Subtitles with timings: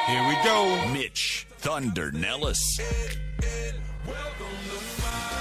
[0.06, 0.88] Here we go.
[0.92, 2.78] Mitch Thunder Nellis.
[4.06, 5.39] Lottie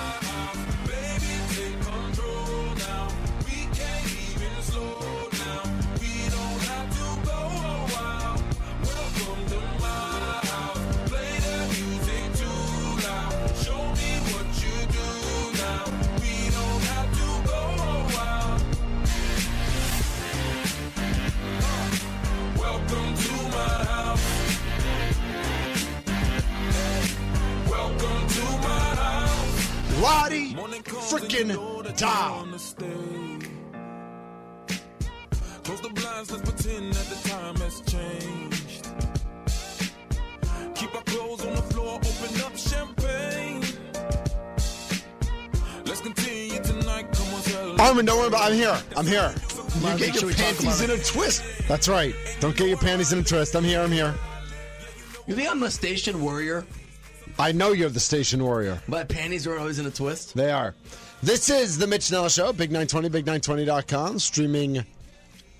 [31.43, 32.45] freaking Dow.
[35.63, 38.87] Close the blinds, let's pretend that the time has changed.
[40.75, 43.61] Keep our clothes on the floor, open up champagne.
[45.85, 47.11] Let's continue tonight.
[47.11, 48.81] Come on, tell Armin, don't worry about I'm here.
[48.97, 49.33] I'm here.
[49.81, 51.43] You get your we panties in a twist.
[51.67, 52.13] That's right.
[52.39, 53.55] Don't get your panties in a twist.
[53.55, 53.81] I'm here.
[53.81, 54.13] I'm here.
[55.27, 56.65] You think I'm a station warrior?
[57.37, 58.81] I know you're the station warrior.
[58.87, 60.35] My panties are always in a twist.
[60.35, 60.75] They are.
[61.21, 64.77] This is the Mitch Nellis Show, Big920, Big920.com, streaming,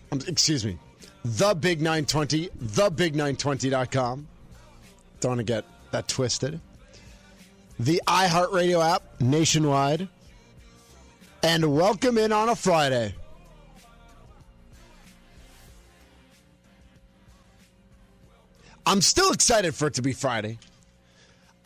[0.09, 0.78] um, excuse me,
[1.25, 4.25] the Big920, the Big920.com.
[5.19, 6.62] Don't want to get that twisted.
[7.78, 10.08] The iHeartRadio app nationwide.
[11.44, 13.14] And welcome in on a Friday.
[18.86, 20.58] I'm still excited for it to be Friday.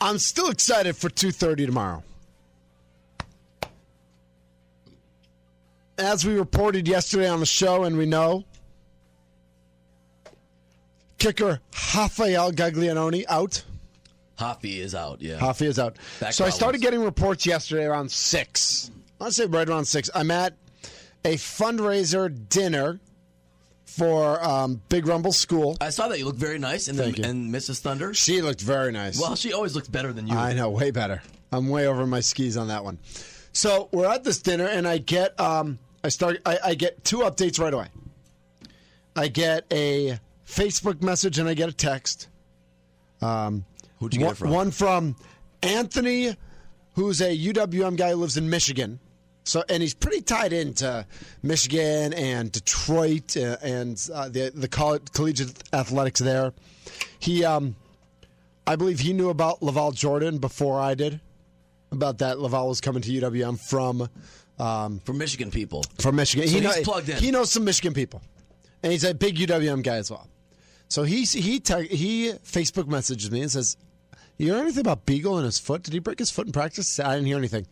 [0.00, 2.02] I'm still excited for 2:30 tomorrow.
[5.96, 8.44] As we reported yesterday on the show, and we know,
[11.18, 11.60] kicker
[11.94, 13.62] Rafael Gaglianone out.
[14.36, 15.38] Hoffy is out, yeah.
[15.38, 15.96] Hoffy is out.
[16.18, 18.90] Back so I started getting reports yesterday around six.
[19.20, 20.10] I'd say right around six.
[20.14, 20.54] I'm at
[21.24, 22.98] a fundraiser dinner
[23.84, 25.76] for um, Big Rumble School.
[25.80, 27.24] I saw that you look very nice in, the, you.
[27.24, 27.80] in Mrs.
[27.80, 28.12] Thunder.
[28.12, 29.20] She looked very nice.
[29.20, 30.36] Well, she always looks better than you.
[30.36, 31.22] I know, way better.
[31.52, 32.98] I'm way over my skis on that one.
[33.52, 37.18] So we're at this dinner, and I get um, I start I, I get two
[37.20, 37.88] updates right away.
[39.16, 42.28] I get a Facebook message and I get a text.
[43.22, 43.64] Um,
[43.98, 44.50] Who'd you get one, it from?
[44.50, 45.16] One from
[45.62, 46.36] Anthony,
[46.94, 49.00] who's a UWM guy who lives in Michigan.
[49.44, 51.06] So and he's pretty tied into
[51.42, 56.52] Michigan and Detroit uh, and uh, the the coll- collegiate athletics there.
[57.18, 57.76] He um,
[58.66, 61.20] I believe he knew about LaVall Jordan before I did.
[61.92, 64.08] About that, LaVall was coming to UWM from
[64.58, 65.84] um, From Michigan people.
[66.00, 66.46] from Michigan.
[66.48, 67.16] So he, he's know- plugged in.
[67.18, 68.22] he knows some Michigan people,
[68.82, 70.28] and he's a big UWM guy as well.
[70.88, 73.76] So he he te- he Facebook messages me and says,
[74.38, 75.82] "You hear anything about Biegel and his foot?
[75.82, 77.66] Did he break his foot in practice?" I didn't hear anything.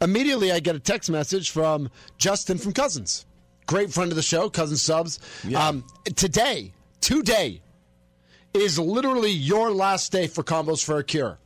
[0.00, 3.26] Immediately, I get a text message from Justin from Cousins,
[3.66, 5.18] great friend of the show, Cousins subs.
[5.56, 5.84] Um,
[6.14, 7.62] today, today
[8.54, 11.38] is literally your last day for Combos for a Cure.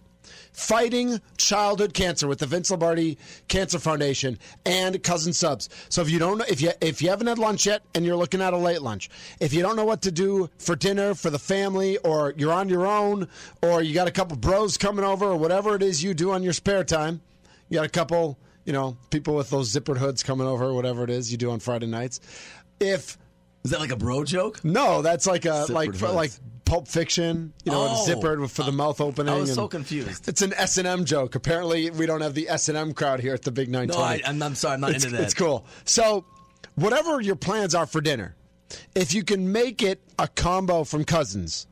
[0.52, 3.16] Fighting childhood cancer with the Vince Lombardi
[3.48, 5.70] Cancer Foundation and Cousin Subs.
[5.88, 8.16] So if you don't know, if you if you haven't had lunch yet and you're
[8.16, 9.08] looking at a late lunch,
[9.40, 12.68] if you don't know what to do for dinner for the family, or you're on
[12.68, 13.28] your own,
[13.62, 16.42] or you got a couple bros coming over, or whatever it is you do on
[16.42, 17.22] your spare time,
[17.70, 18.36] you got a couple,
[18.66, 21.50] you know, people with those zippered hoods coming over, or whatever it is you do
[21.50, 22.20] on Friday nights.
[22.78, 23.16] If
[23.64, 24.64] Is that like a bro joke?
[24.64, 26.02] no, that's like a Zippered like hoods.
[26.02, 26.32] like
[26.64, 28.06] Pulp Fiction, you know, Oh.
[28.08, 29.32] zippered for the mouth opening.
[29.32, 30.28] I was so confused.
[30.28, 31.34] It's an S and M joke.
[31.34, 33.98] Apparently, we don't have the S and M crowd here at the Big Nine No,
[33.98, 35.24] I, I'm, I'm sorry, I'm not it's, into that.
[35.24, 35.66] it's cool.
[35.84, 36.24] So,
[36.76, 38.36] whatever your plans are for dinner,
[38.94, 41.66] if you can make it a combo from Cousins,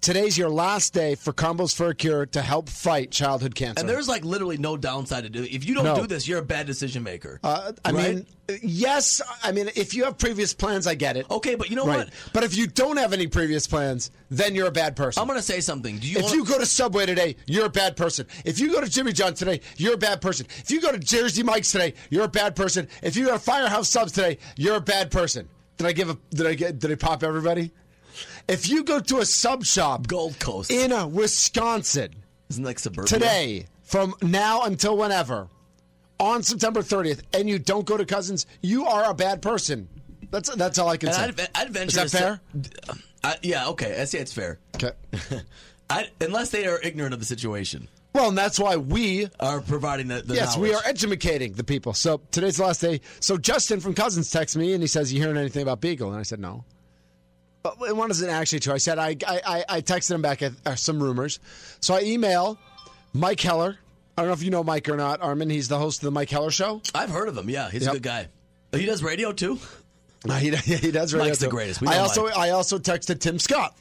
[0.00, 3.80] Today's your last day for Combos for a Cure to help fight childhood cancer.
[3.80, 5.52] And there's like literally no downside to do it.
[5.52, 5.94] If you don't No.
[5.94, 7.38] do this, you're a bad decision maker.
[7.44, 8.14] Uh, I Right?
[8.14, 8.26] mean,
[8.62, 9.20] yes.
[9.42, 11.26] I mean, if you have previous plans, I get it.
[11.30, 11.98] Okay, but you know right.
[11.98, 12.08] what?
[12.32, 15.20] But if you don't have any previous plans, then you're a bad person.
[15.20, 15.98] I'm going to say something.
[15.98, 18.26] Do you if wanna- you go to Subway today, you're a bad person.
[18.46, 20.46] If you go to Jimmy John's today, you're a bad person.
[20.60, 22.88] If you go to Jersey Mike's today, you're a bad person.
[23.02, 25.46] If you go to Firehouse Subs today, you're a bad person.
[25.76, 26.16] Did I give a?
[26.30, 26.78] Did I get?
[26.78, 27.70] Did I pop everybody?
[28.48, 30.70] If you go to a sub shop, Gold Coast.
[30.70, 32.14] in a Wisconsin
[32.48, 33.06] Isn't like suburbia?
[33.08, 35.48] today, from now until whenever,
[36.18, 39.88] on September 30th, and you don't go to Cousins, you are a bad person.
[40.30, 41.44] That's that's all I can And say.
[41.44, 42.40] I'd, I'd venture Is that to say- fair?
[43.22, 44.00] I, uh, yeah, okay.
[44.00, 44.58] I say it's fair.
[44.76, 44.92] Okay.
[45.90, 50.08] I, unless they are ignorant of the situation, well, and that's why we are providing
[50.08, 50.86] the, the yes, we are knowledge.
[51.04, 51.92] educating the people.
[51.94, 53.00] So today's the last day.
[53.20, 56.16] So Justin from Cousins texted me and he says, "You hearing anything about Biegel?" And
[56.16, 56.64] I said, "No."
[57.62, 58.72] But it wasn't actually true.
[58.72, 61.38] I said I I, I- texted him back at, uh, some rumors.
[61.80, 62.58] So I email
[63.12, 63.76] Mike Heller.
[64.16, 65.50] I don't know if you know Mike or not, Armin.
[65.50, 66.80] He's the host of the Mike Heller Show.
[66.94, 67.48] I've heard of him.
[67.50, 67.90] Yeah, he's Yep.
[67.90, 68.28] a good guy.
[68.72, 69.58] He does radio too.
[70.28, 71.12] Uh, He, he does.
[71.14, 71.82] radio Mike's the greatest.
[71.86, 72.36] I also Mike.
[72.36, 73.76] I also texted Tim Scott,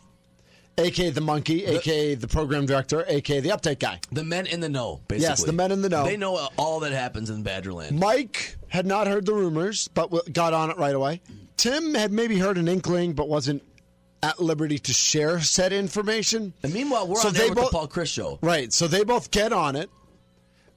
[0.77, 3.99] aka the monkey, aka the program director, aka the update guy.
[4.11, 5.27] The men in the know, basically.
[5.29, 6.05] Yes, the men in the know.
[6.05, 7.91] They know all that happens in Badgerland.
[7.99, 11.21] Mike had not heard the rumors, but got on it right away.
[11.57, 13.61] Tim had maybe heard an inkling, but wasn't
[14.21, 16.53] at liberty to share said information.
[16.63, 18.39] And meanwhile, we're So on there with the Paul Chris show.
[18.41, 19.89] Right, so they both get on it.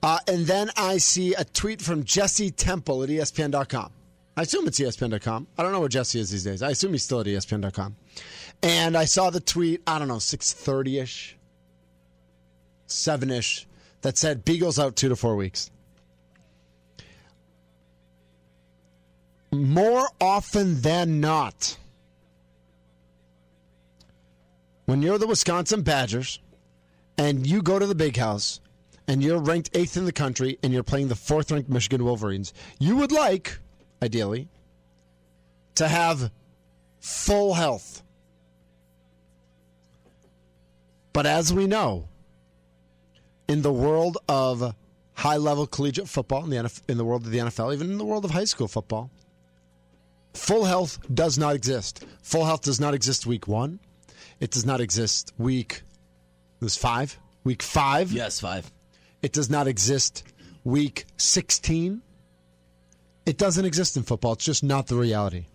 [0.03, 3.93] Uh, and then I see a tweet from Jesse Temple at ESPN.com.
[4.37, 5.47] I assume it's ESPN.com.
[5.59, 6.63] I don't know where Jesse is these days.
[6.63, 7.97] I assume he's still at ESPN.com.
[8.63, 11.37] And I saw the tweet, I don't know, 6.30 ish,
[12.87, 13.67] 7 ish,
[14.01, 15.71] that said Biegel's out two to four weeks.
[19.53, 21.77] More often than not,
[24.93, 26.39] when you're the Wisconsin Badgers
[27.17, 28.61] and you go to the big house
[29.09, 32.53] and you're ranked eighth in the country and you're playing the fourth ranked Michigan Wolverines,
[32.79, 33.59] you would like,
[34.03, 34.51] ideally,
[35.77, 36.31] to have
[37.01, 38.03] full health.
[41.15, 42.09] But as we know,
[43.49, 44.75] in the world of
[45.15, 47.97] high level collegiate football, in the, NF- in the world of the NFL, even in
[47.97, 49.11] the world of high school football,
[50.35, 52.05] full health does not exist.
[52.21, 53.81] Full health does not exist week one.
[54.43, 55.83] It does not exist week.
[56.61, 57.17] It was five.
[57.45, 58.11] Week five.
[58.11, 58.73] Yes, five.
[59.23, 60.25] It does not exist
[60.65, 62.03] week 16.
[63.25, 64.33] It doesn't exist in football.
[64.33, 65.47] It's just not the reality.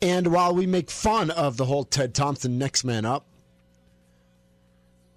[0.00, 3.26] And while we make fun of the whole Ted Thompson next man up,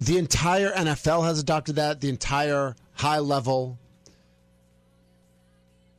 [0.00, 2.00] the entire NFL has adopted that.
[2.00, 3.78] The entire high level,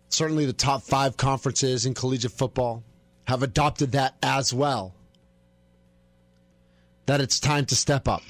[0.09, 2.83] certainly the top five conferences in collegiate football,
[3.25, 4.93] have adopted that as well.
[7.05, 8.21] That it's time to step up.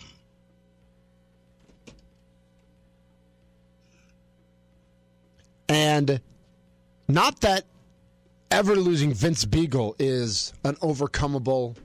[5.70, 6.22] And
[7.08, 7.66] not that
[8.52, 11.76] ever losing Vince Biegel is an overcomable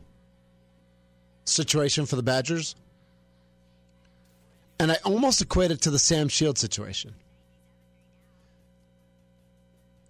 [1.44, 2.74] situation for the Badgers.
[4.78, 7.14] And I almost equate it to the Sam Shield situation.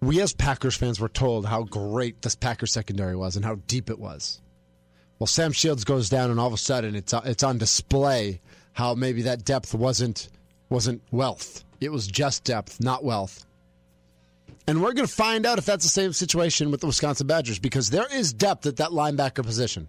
[0.01, 3.89] We as Packers fans were told how great this Packers secondary was and how deep
[3.89, 4.41] it was.
[5.19, 8.39] Well, Sam Shields goes down, and all of a sudden it's uh, it's on display
[8.73, 10.29] how maybe that depth wasn't
[10.69, 11.65] wasn't wealth.
[11.81, 13.45] It was just depth, not wealth.
[14.67, 17.57] And we're going to find out if that's the same situation with the Wisconsin Badgers
[17.57, 19.87] because there is depth at that linebacker position.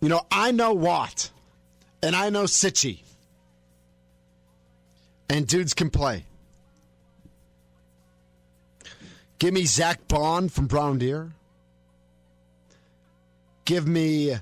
[0.00, 1.30] You know, I know Watt,
[2.02, 3.02] and I know Cichy,
[5.28, 6.24] and dudes can play.
[9.38, 11.32] Give me Zack Baun from Brown Deer.
[13.70, 14.34] Give me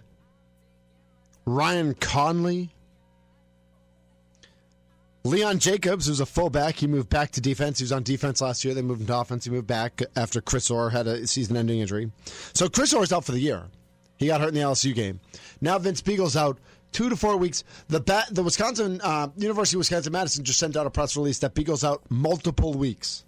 [1.44, 2.70] Ryan Connelly.
[5.22, 7.78] Leon Jacobs, who's a fullback, he moved back to defense.
[7.78, 8.72] He was on defense last year.
[8.72, 9.44] They moved him to offense.
[9.44, 12.10] He moved back after Chris Orr had a season-ending injury.
[12.54, 13.64] So Chris Orr's out for the year.
[14.16, 15.20] He got hurt in the LSU game.
[15.60, 16.56] Now Vince Biegel's out
[16.92, 17.64] two to four weeks.
[17.88, 21.54] The the Wisconsin uh, University of Wisconsin Madison just sent out a press release that
[21.54, 23.26] Biegel's out multiple weeks,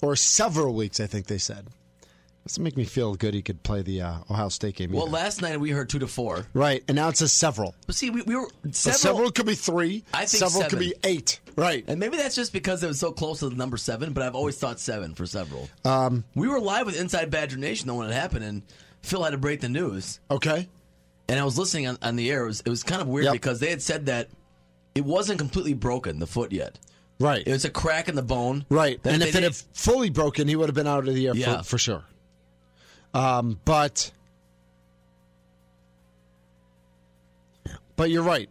[0.00, 1.00] or several weeks.
[1.00, 1.66] I think they said.
[2.46, 3.34] Doesn't make me feel good.
[3.34, 4.90] He could play the uh, Ohio State game.
[4.90, 5.12] Well, either.
[5.12, 6.44] last night we heard two to four.
[6.54, 7.74] right, and now it says several.
[7.86, 8.98] But see, we, we were several.
[8.98, 10.02] several could be three.
[10.12, 11.38] I think several could be eight.
[11.54, 11.84] Right.
[11.86, 14.34] And maybe that's just because it was so close to the number seven, but I've
[14.34, 15.68] always thought seven for several.
[15.84, 18.62] Um, we were live with Inside Badger Nation though when it happened, and
[19.02, 20.18] Phil had to break the news.
[20.30, 20.68] Okay.
[21.28, 22.42] And I was listening on, on the air.
[22.44, 23.32] It was, it was kind of weird Yep.
[23.34, 24.28] because they had said that
[24.96, 26.78] it wasn't completely broken, the foot yet.
[27.20, 27.46] Right.
[27.46, 28.64] It was a crack in the bone.
[28.68, 28.98] Right.
[29.04, 31.58] And if it had fully broken, he would have been out of the air Yeah.
[31.58, 32.02] for, for sure.
[33.14, 34.10] Um, but
[37.96, 38.48] but you're right.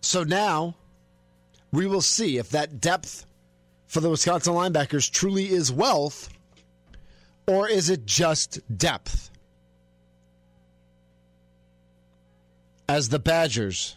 [0.00, 0.76] So now
[1.72, 3.26] we will see if that depth
[3.86, 6.28] for the Wisconsin linebackers truly is wealth
[7.46, 9.30] or is it just depth?
[12.88, 13.96] As the Badgers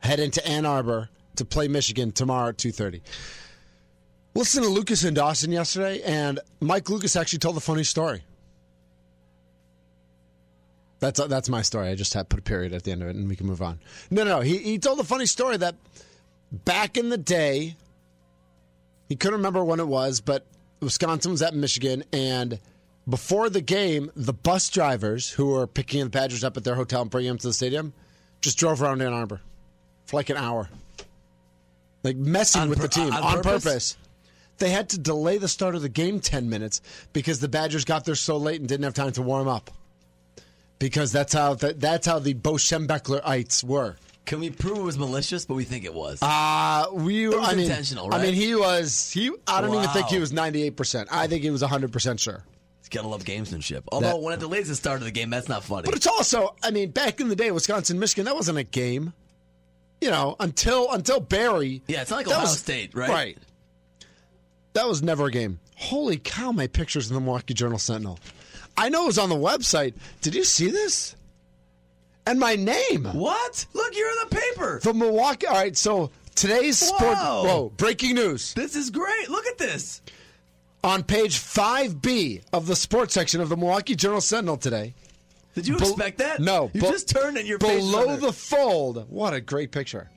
[0.00, 3.02] head into Ann Arbor to play Michigan tomorrow at 2:30.
[4.40, 8.22] Listen to Lucas and Dawson yesterday and Mike Lucas actually told a funny story.
[10.98, 11.88] That's uh, that's my story.
[11.88, 13.60] I just had put a period at the end of it, and we can move
[13.60, 13.80] on.
[14.10, 14.40] No, no, no.
[14.40, 15.74] He he told a funny story that
[16.50, 17.76] back in the day,
[19.10, 20.46] he couldn't remember when it was, but
[20.80, 22.58] Wisconsin was at Michigan, and
[23.06, 27.02] before the game, the bus drivers who were picking the Badgers up at their hotel
[27.02, 27.92] and bringing them to the stadium
[28.40, 29.42] just drove around Ann Arbor
[30.06, 30.70] for like an hour,
[32.02, 33.64] like messing On with the team on on purpose?
[33.64, 33.96] purpose.
[34.60, 36.80] They had to delay the start of the game ten minutes
[37.12, 39.70] because the Badgers got there so late and didn't have time to warm up
[40.78, 43.96] because that's how the, that's how the Bo Schembechlerites were.
[44.26, 45.44] Can we prove it was malicious?
[45.46, 46.22] But we think it was.
[46.22, 49.30] Uh we was I mean, intentional, I mean, he was he.
[49.48, 51.08] I don't even think he was ninety eight percent.
[51.10, 52.44] I think he was hundred percent sure.
[52.84, 53.82] You gotta love gamesmanship.
[53.92, 55.84] Although That- when it delays the start of the game, that's not funny.
[55.86, 59.12] But it's also, I mean, back in the day, Wisconsin, Michigan, that wasn't a game.
[60.00, 61.82] You know, until until Barry.
[61.86, 63.08] yeah, it's not like Ohio was- State, right?
[63.08, 63.38] Right.
[64.72, 65.58] That was never a game.
[65.76, 66.52] Holy cow!
[66.52, 68.18] My pictures in the Milwaukee Journal Sentinel.
[68.76, 69.94] I know it was on the website.
[70.20, 71.16] Did you see this?
[72.26, 73.04] And my name.
[73.04, 73.66] What?
[73.72, 74.80] Look, you're in the paper.
[74.82, 75.46] The Milwaukee.
[75.46, 77.16] All right, so today's sport.
[77.16, 77.72] Whoa.
[77.76, 78.54] Breaking news.
[78.54, 79.28] This is great.
[79.30, 80.02] Look at this.
[80.84, 84.94] on page 5B of the sports section of the Milwaukee Journal Sentinel today.
[85.54, 86.40] Did you Be- expect that?
[86.40, 86.70] No.
[86.72, 89.06] You be- just turned in your Below the fold.
[89.10, 90.08] What a great picture.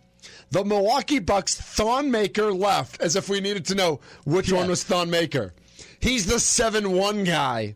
[0.53, 4.57] The Milwaukee Bucks Thon Maker left, as if we needed to know which Yeah.
[4.59, 5.51] one was Thon Maker.
[5.99, 7.73] He's the 7 1 guy.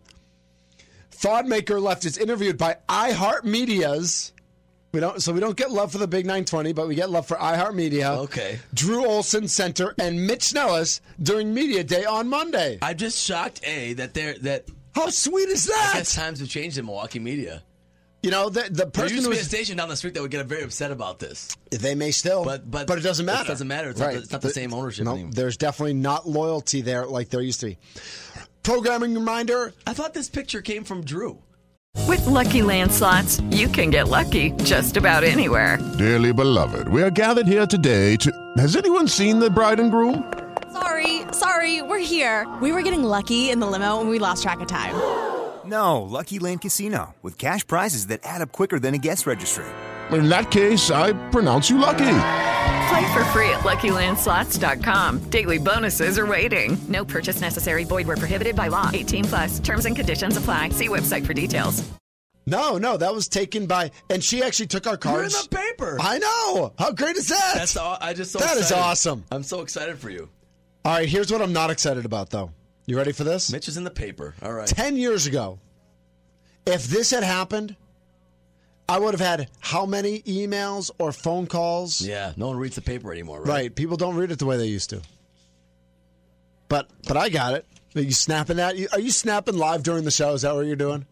[1.12, 4.32] Thonmaker left is interviewed by iHeartMedia's.
[4.92, 7.26] We don't, so we don't get love for the Big 920, but we get love
[7.26, 8.16] for iHeartMedia.
[8.26, 8.60] Okay.
[8.76, 12.78] Drew Olson Center and Mitch Nellis during Media Day on Monday.
[12.84, 15.92] I'm just shocked, A, that they're that How sweet is that?
[15.96, 17.64] I guess times have changed in Milwaukee media.
[18.28, 19.96] You know, the, the There person used to who be a was, station down the
[19.96, 21.56] street that would get very upset about this.
[21.72, 23.48] they may still, But- but it doesn't it matter.
[23.48, 23.90] doesn't matter.
[23.92, 25.32] It's not the- it's not the same ownership No, anymore.
[25.34, 27.78] there's definitely not loyalty there like there used to be.
[28.64, 31.38] Programming reminder: I thought this picture came from Drew.
[32.06, 35.78] With Lucky Land slots, you can get lucky just about anywhere.
[35.98, 38.30] Dearly beloved, we are gathered here today to.
[38.58, 40.30] Has anyone seen the bride and groom?
[40.74, 42.46] Sorry, sorry, we're here.
[42.62, 44.96] We were getting lucky in the limo and we lost track of time.
[45.68, 49.66] No, Lucky Land Casino, with cash prizes that add up quicker than a guest registry.
[50.12, 52.20] In that case, I pronounce you lucky.
[52.90, 55.30] Play for free at LuckyLandSlots.com.
[55.30, 56.78] Daily bonuses are waiting.
[56.88, 57.84] No purchase necessary.
[57.84, 58.90] Void where prohibited by law.
[58.94, 59.60] 18 plus.
[59.60, 60.70] Terms and conditions apply.
[60.70, 61.84] See website for details.
[62.46, 65.98] No, no, that was taken by, and she actually took our You're in the paper.
[66.00, 66.72] I know.
[66.80, 67.52] How great is that?
[67.56, 68.82] That's all, I just so That is excited.
[68.82, 69.26] awesome.
[69.34, 70.30] I'm so excited for you.
[70.86, 72.52] All right, here's what I'm not excited about, though.
[72.88, 73.52] You ready for this?
[73.52, 74.34] Mitch is in the paper.
[74.42, 74.66] All right.
[74.68, 75.60] 10 years ago,
[76.66, 77.76] if this had happened,
[78.90, 82.00] I would have had how many emails or phone calls?
[82.02, 83.48] Yeah, no one reads the paper anymore, right?
[83.48, 83.76] Right.
[83.76, 85.02] People don't read it the way they used to.
[86.70, 87.66] But but I got it.
[87.96, 88.78] Are you snapping that?
[88.78, 90.34] You- Are you snapping live during the show?
[90.34, 91.06] Is that what you're doing?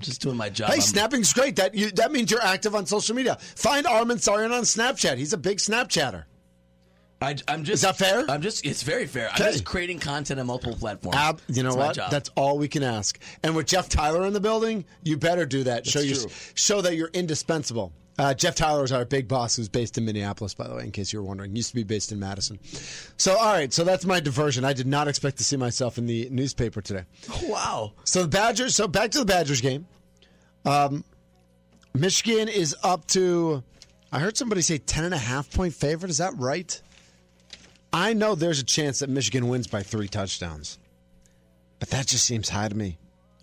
[0.00, 0.68] Just doing my job.
[0.68, 1.56] Hey, I'm- snapping's great.
[1.56, 3.36] That you, that means you're active on social media.
[3.56, 5.18] Find Armin Sarian on Snapchat.
[5.18, 6.24] He's a big Snapchatter.
[7.22, 7.74] I, am just.
[7.74, 8.24] Is that fair?
[8.30, 8.64] I'm just.
[8.64, 9.28] It's very fair.
[9.28, 9.44] Okay.
[9.44, 11.16] I'm just creating content on multiple platforms.
[11.16, 11.96] Ab, you know my what?
[12.10, 13.18] That's all we can ask.
[13.42, 15.86] And with Jeff Tyler in the building, you better do that.
[15.86, 16.16] Show you
[16.54, 17.92] show that you're indispensable.
[18.18, 20.90] Uh, Jeff Tyler is our big boss, who's based in Minneapolis, by the way, in
[20.90, 21.52] case you were wondering.
[21.52, 22.58] He Used to be based in Madison.
[23.16, 23.72] So, all right.
[23.72, 24.62] So that's my diversion.
[24.62, 27.04] I did not expect to see myself in the newspaper today.
[27.44, 27.92] wow.
[28.04, 28.76] So the Badgers.
[28.76, 29.86] So back to the Badgers game.
[30.66, 31.04] Um,
[31.94, 33.62] Michigan is up to.
[34.12, 36.10] I heard somebody say ten and a half point favorite.
[36.10, 36.80] Is that right?
[37.92, 40.78] I know there's a chance that Michigan wins by three touchdowns,
[41.78, 42.98] but that just seems high to me.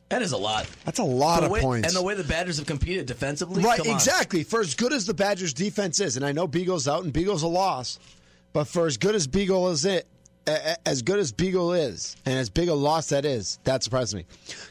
[0.09, 0.67] That is a lot.
[0.85, 1.87] That's a lot the of way- points.
[1.89, 3.61] And the way the Badgers have competed defensively.
[3.61, 3.95] right, come on.
[3.95, 4.43] exactly.
[4.43, 7.43] For as good as the Badgers' defense is, and I know Biegel's out and Biegel's
[7.43, 7.99] a loss,
[8.53, 10.07] but for as good as Biegel is it,
[10.85, 14.25] as good as Biegel is, and as big a loss that is, that surprises me.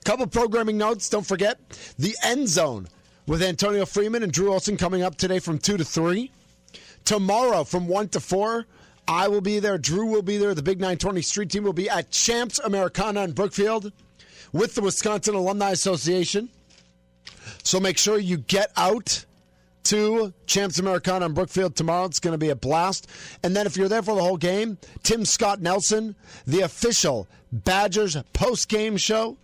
[0.07, 1.11] Couple programming notes.
[1.11, 1.59] Don't forget
[1.99, 2.89] the end zone
[3.27, 6.31] with Antonio Freeman and Drew Olson coming up today from two to three.
[7.05, 8.65] Tomorrow from one to four.
[9.09, 9.79] I will be there.
[9.79, 10.55] Drew will be there.
[10.55, 13.93] The Big 920 Street Team will be at Champs Americana in Brookfield
[14.53, 16.49] with the Wisconsin Alumni Association.
[17.63, 19.25] So make sure you get out
[19.85, 22.07] to Champs Americana in Brookfield tomorrow.
[22.07, 23.09] It's going to be a blast.
[23.45, 28.17] And then if you're there for the whole game, Tim Scott Nelson, the official Badgers
[28.33, 29.37] post game show,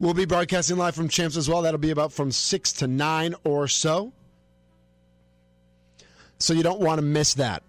[0.00, 1.62] We'll be broadcasting live from Champs as well.
[1.62, 4.12] That'll be about from 6 to 9 or so.
[6.38, 7.64] So you don't want to miss that.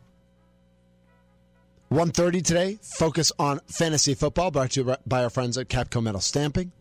[1.91, 6.21] 1.30 today, focus on fantasy football, brought to you by our friends at Capco Metal
[6.21, 6.71] Stamping.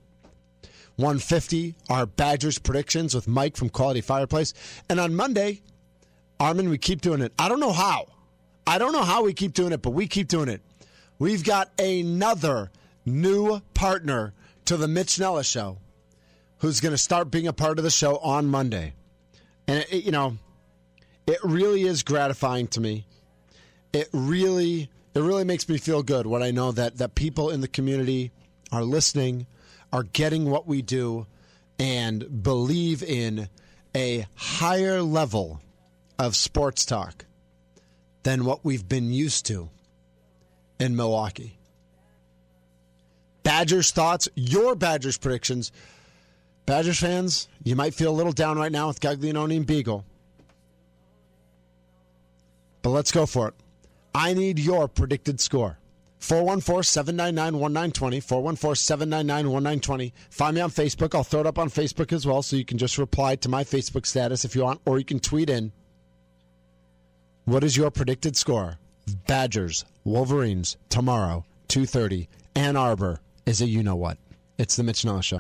[0.97, 4.53] 150, our Badgers predictions with Mike from Quality Fireplace.
[4.91, 5.63] And on Monday,
[6.39, 7.33] Armin, we keep doing it.
[7.39, 8.07] I don't know how.
[8.67, 10.61] I don't know how we keep doing it, but we keep doing it.
[11.19, 12.71] We've got another
[13.07, 14.35] new partner
[14.67, 15.79] to the Mitch Nellis show
[16.59, 18.93] who's going to start being a part of the show on Monday.
[19.67, 20.37] And, it, you know,
[21.27, 23.07] it really is gratifying to me.
[23.95, 27.61] It really, it really makes me feel good when I know that, that people in
[27.61, 28.31] the community
[28.71, 29.47] are listening,
[29.93, 31.27] are getting what we do,
[31.79, 33.49] and believe in
[33.97, 35.61] a higher level
[36.19, 37.25] of sports talk
[38.23, 39.71] than what we've been used to
[40.79, 41.59] in Milwaukee.
[43.43, 45.73] Badgers thoughts, your Badgers predictions.
[46.67, 50.05] Badgers fans, you might feel a little down right now with Gaglianone and Biegel.
[52.83, 53.55] But let's go for it.
[54.19, 55.79] I need your predicted score.
[56.19, 58.19] 414 799 1920.
[58.19, 60.13] 414 799 1920.
[60.31, 61.15] Find me on Facebook.
[61.15, 63.63] I'll throw it up on Facebook as well, so you can just reply to my
[63.63, 65.71] Facebook status if you want, or you can tweet in.
[67.45, 68.79] What is your predicted score?
[69.29, 72.27] Badgers, Wolverines, tomorrow, 2.30.
[72.57, 74.19] Ann Arbor is a you know what.
[74.59, 75.39] It's the Mitch Nellis Show.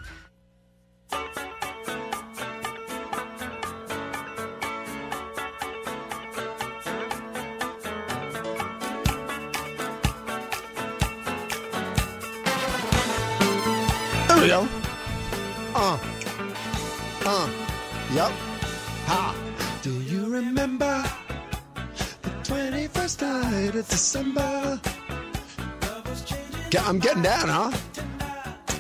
[26.88, 27.70] I'm getting down, huh?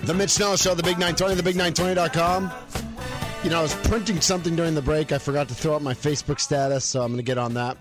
[0.04, 2.50] The Mitch Snell Show, the Big 920, the thebig920.com.
[3.44, 5.12] You know, I was printing something during the break.
[5.12, 7.76] I forgot to throw up my Facebook status, so I'm going to get on that.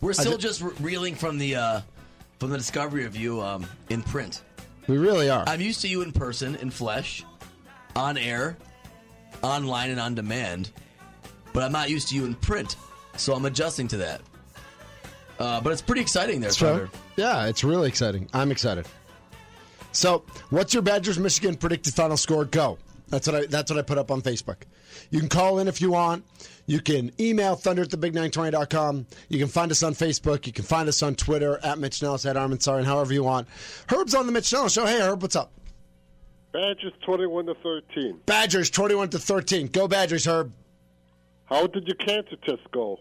[0.00, 1.80] We're still did- just re- reeling from the uh,
[2.38, 4.40] from the discovery of you um, in print.
[4.86, 5.44] We really are.
[5.46, 7.24] I'm used to you in person, in flesh,
[7.94, 8.56] on air,
[9.42, 10.70] online, and on demand,
[11.52, 12.76] but I'm not used to you in print.
[13.18, 14.22] So I'm adjusting to that.
[15.38, 16.74] Uh, but it's pretty exciting there, It's fair.
[16.78, 16.90] Thunder.
[17.16, 18.28] Yeah, it's really exciting.
[18.32, 18.86] I'm excited.
[19.92, 22.44] So, what's your Badgers Michigan predicted final score?
[22.44, 22.78] Go.
[23.08, 24.56] That's what I that's what I put up on Facebook.
[25.10, 26.24] You can call in if you want.
[26.66, 29.06] You can email thunder at thebig920.com.
[29.30, 30.46] You can find us on Facebook.
[30.46, 33.48] You can find us on Twitter at Mitch Nellis, at Armin Sarn, however you want.
[33.88, 34.84] Herb's on the Mitch Nellis show.
[34.84, 35.52] Hey Herb, what's up?
[36.52, 38.20] Badgers 21 to 13.
[38.26, 39.68] Badgers 21 to 13.
[39.68, 40.52] Go Badgers, Herb.
[41.44, 42.98] How did your cancer test go?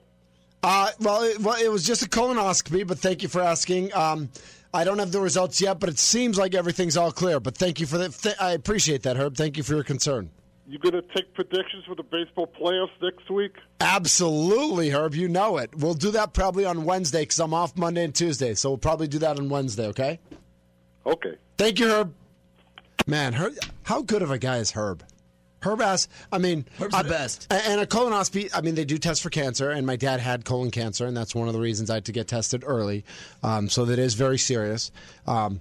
[0.70, 3.94] Uh, well, it, well, it was just a colonoscopy, but thank you for asking.
[3.94, 4.30] Um,
[4.74, 7.40] I don't have the results yet, but it seems like everything's all clear.
[7.40, 8.12] But thank you for that.
[8.12, 9.38] Th- I appreciate that, Herb.
[9.38, 10.30] Thank you for your concern.
[10.68, 13.54] You going to take predictions for the baseball playoffs next week?
[13.80, 15.16] Absolutely, Herb.
[15.16, 15.74] You know it.
[15.74, 18.54] We'll do that probably on Wednesday because I'm off Monday and Tuesday.
[18.54, 20.20] So we'll probably do that on Wednesday, okay?
[21.06, 21.36] Okay.
[21.58, 22.14] Thank you, Herb.
[23.06, 23.54] Man, Herb,
[23.84, 25.02] how good of a guy is Herb?
[25.62, 27.48] Herb asks, I mean, Herb's I- the best.
[27.52, 30.72] And a colonoscopy, I mean, they do test for cancer, and my dad had colon
[30.72, 33.04] cancer, and that's one of the reasons I had to get tested early.
[33.44, 34.92] Um, so that is very serious.
[35.26, 35.60] Um,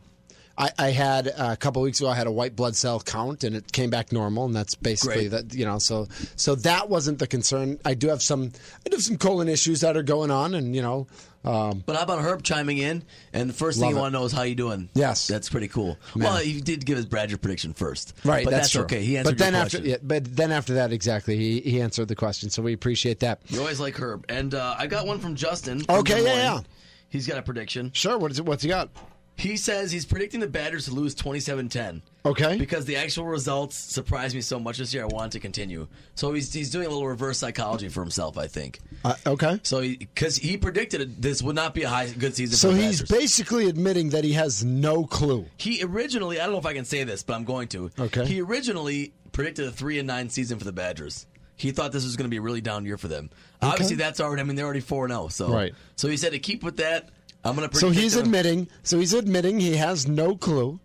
[0.59, 2.09] I, I had uh, a couple weeks ago.
[2.09, 5.29] I had a white blood cell count, and it came back normal, and that's basically
[5.29, 5.49] Great.
[5.49, 5.55] that.
[5.55, 7.79] You know, so so that wasn't the concern.
[7.85, 8.53] I do have some,
[8.85, 11.07] I do have some colon issues that are going on, and you know,
[11.45, 13.05] um, But how about Herb chiming in?
[13.33, 14.89] And the first thing you want to know is how you doing.
[14.95, 15.27] Yes.
[15.29, 15.97] that's pretty cool.
[16.15, 16.25] Man.
[16.25, 18.83] Well, he did give his Badger prediction first, Right, But that's, true.
[18.83, 19.05] okay.
[19.05, 19.91] He answered but then after, question.
[19.91, 22.51] yeah, but then after that, exactly, he he answered the question.
[22.51, 23.43] So we appreciate that.
[23.49, 25.81] You always like Herb, and uh, I got one from Justin.
[25.85, 26.61] from Okay, yeah, yeah.
[27.09, 27.93] He's got a prediction.
[27.93, 28.19] Sure.
[28.19, 28.45] What is it?
[28.45, 28.91] What's he got?
[29.39, 32.01] He says he's predicting the Badgers to lose 27-10.
[32.25, 32.57] Okay.
[32.57, 35.87] Because the actual results surprised me so much this year, I want to continue.
[36.15, 38.81] So he's he's doing a little reverse psychology for himself, I think.
[39.05, 39.61] Uh, okay.
[39.63, 42.57] So because he, predicted it, this would not be a high good season.
[42.57, 43.19] So for the he's Badgers.
[43.19, 45.47] basically admitting that he has no clue.
[45.59, 47.91] He originally, I don't know if I can say this, but I'm going to.
[47.99, 48.25] Okay.
[48.25, 51.27] He originally predicted a three and nine season for the Badgers.
[51.57, 53.31] He thought this was going to be a really down year for them.
[53.63, 53.73] Okay.
[53.73, 54.41] Obviously, that's already.
[54.41, 55.29] I mean, they're already four and zero.
[55.29, 55.75] So Right.
[55.97, 57.11] So he said to keep with that.
[57.49, 57.77] I'm to.
[57.77, 58.69] So he's admitting.
[58.83, 60.81] So he's admitting he has no clue,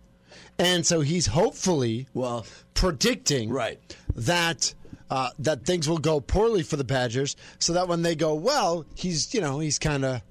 [0.58, 3.78] and so he's hopefully well predicting right
[4.14, 4.74] that.
[5.10, 8.86] Uh, that things will go poorly for the Badgers, so that when they go well,
[8.94, 10.22] he's you know he's kind of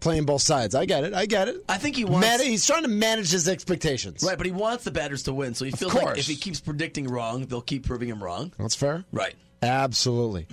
[0.00, 0.74] playing both sides.
[0.74, 1.14] I get it.
[1.14, 1.64] I get it.
[1.68, 2.26] I think he wants.
[2.26, 4.22] Man- he's trying to manage his expectations.
[4.22, 5.54] Right, but he wants the Badgers to win.
[5.54, 8.52] So he feels like if he keeps predicting wrong, they'll keep proving him wrong.
[8.58, 9.04] That's fair.
[9.12, 9.34] Right.
[9.62, 10.46] Absolutely.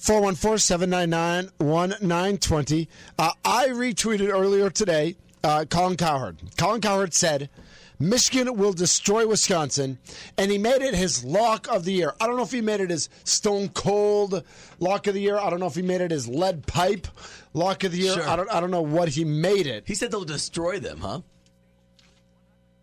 [0.00, 2.88] 414-799-1920.
[3.18, 6.38] Uh, I retweeted earlier today uh, Colin Cowherd.
[6.56, 7.50] Colin Cowherd said,
[7.98, 9.98] Michigan will destroy Wisconsin,
[10.38, 12.14] and he made it his lock of the year.
[12.18, 14.42] I don't know if he made it his stone cold
[14.78, 15.36] lock of the year.
[15.36, 17.06] I don't know if he made it his lead pipe
[17.52, 18.14] lock of the year.
[18.14, 18.26] Sure.
[18.26, 18.50] I don't.
[18.50, 19.84] I don't know what he made it.
[19.86, 21.20] He said they'll destroy them, huh?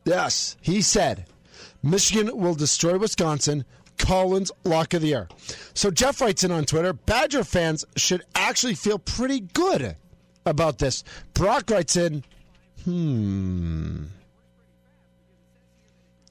[0.05, 1.25] Yes, he said
[1.81, 3.65] Michigan will destroy Wisconsin.
[3.97, 5.27] Colin's lock of the year.
[5.73, 9.95] So Jeff writes in on Twitter Badger fans should actually feel pretty good
[10.45, 11.03] about this.
[11.33, 12.23] Brock writes in,
[12.83, 14.05] hmm.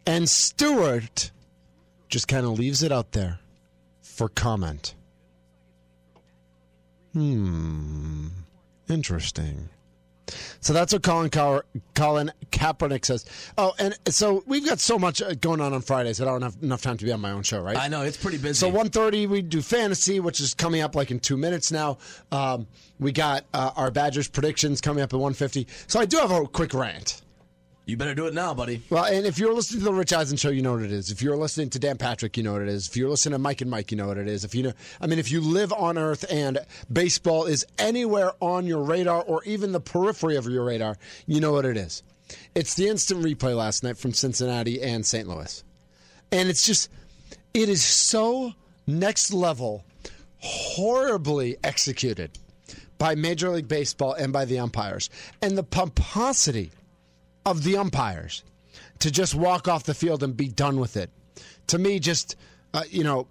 [0.06, 1.30] And Stewart
[2.08, 3.40] just kind of leaves it out there
[4.00, 4.94] for comment.
[7.12, 8.28] Hmm.
[8.88, 9.68] Interesting.
[10.60, 11.62] So that's what Colin Ka-
[11.94, 13.24] Colin Kaepernick says.
[13.56, 16.42] Oh, and so we've got so much uh, going on on Fridays that I don't
[16.42, 17.76] have enough time to be on my own show, right?
[17.76, 18.54] I know it's pretty busy.
[18.54, 21.98] So 1.30 we do fantasy, which is coming up like in two minutes now.
[22.32, 22.66] Um,
[22.98, 25.66] we got uh, our Badgers predictions coming up at 1.50.
[25.86, 27.22] So I do have a quick rant.
[27.86, 28.82] You better do it now, buddy.
[28.90, 31.12] Well, and if you're listening to the Rich Eisen show, you know what it is.
[31.12, 32.88] If you're listening to Dan Patrick, you know what it is.
[32.88, 34.44] If you're listening to Mike and Mike, you know what it is.
[34.44, 36.58] If you know, I mean, if you live on Earth and
[36.92, 41.52] baseball is anywhere on your radar or even the periphery of your radar, you know
[41.52, 42.02] what it is.
[42.56, 45.28] It's the instant replay last night from Cincinnati and St.
[45.28, 45.62] Louis,
[46.32, 46.90] and it's just,
[47.54, 48.52] it is so
[48.88, 49.84] next level,
[50.38, 52.36] horribly executed
[52.98, 55.08] by Major League Baseball and by the umpires,
[55.40, 56.72] and the pomposity
[57.46, 58.42] of the umpires
[58.98, 61.10] to just walk off the field and be done with it.
[61.68, 62.36] To me, just,
[62.74, 63.26] uh, you know,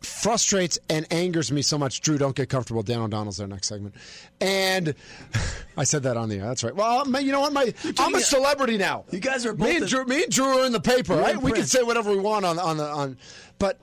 [0.00, 2.00] frustrates and angers me so much.
[2.00, 2.82] Drew, don't get comfortable.
[2.82, 3.94] Dan O'Donnell's there next segment.
[4.40, 4.94] And
[5.76, 6.46] I said that on the air.
[6.46, 6.74] That's right.
[6.74, 7.52] Well, man, you know what?
[7.52, 9.04] My, I'm a celebrity now.
[9.12, 11.40] You guys are both me and Drew, me and Drew are in the paper, right?
[11.40, 13.16] We can say whatever we want on on the on,
[13.58, 13.78] but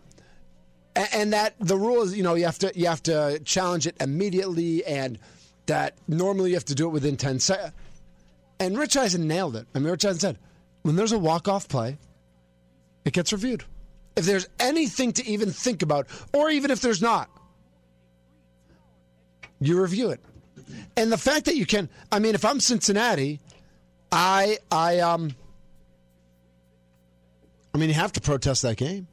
[1.14, 3.96] and that the rule is you know you have to you have to challenge it
[4.02, 5.18] immediately and
[5.68, 7.72] that normally you have to do it within 10 seconds
[8.60, 10.38] and rich eisen nailed it i mean rich eisen said
[10.84, 11.98] when there's a walk-off play
[13.06, 13.64] it gets reviewed
[14.16, 17.30] if there's anything to even think about or even if there's not
[19.60, 20.20] you review it
[20.98, 23.40] and the fact that you can i mean if i'm cincinnati
[24.12, 25.36] i i um
[27.74, 29.08] i mean you have to protest that game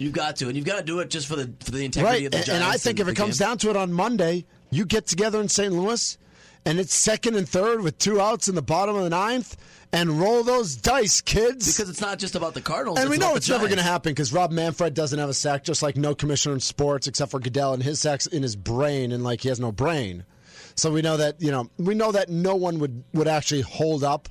[0.00, 2.18] You've got to, and you've got to do it just for the for the integrity
[2.18, 2.26] right.
[2.26, 2.64] of the And, Giants.
[2.64, 3.48] and I think if it comes game.
[3.48, 5.72] down to it on Monday, you get together in St.
[5.72, 6.16] Louis,
[6.64, 9.56] and it's second and third with two outs in the bottom of the ninth,
[9.92, 11.72] and roll those dice, kids.
[11.72, 14.12] because it's not just about the Cardinals, and we know it's never going to happen
[14.12, 17.40] because Rob Manfred doesn't have a sack, just like no commissioner in sports except for
[17.40, 20.24] Goodell, and his sack's in his brain, and like he has no brain.
[20.74, 24.04] So we know that you know we know that no one would would actually hold
[24.04, 24.28] up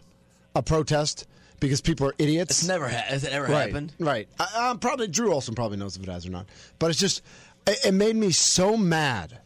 [0.56, 1.28] a protest
[1.60, 2.60] because people are idiots.
[2.60, 3.94] It's never ha- has it ever right, happened.
[4.00, 4.28] Right.
[4.40, 6.48] I, I'm probably Drew Olson probably knows if it has or not.
[6.80, 7.22] But it's just
[7.66, 9.40] it, it made me so mad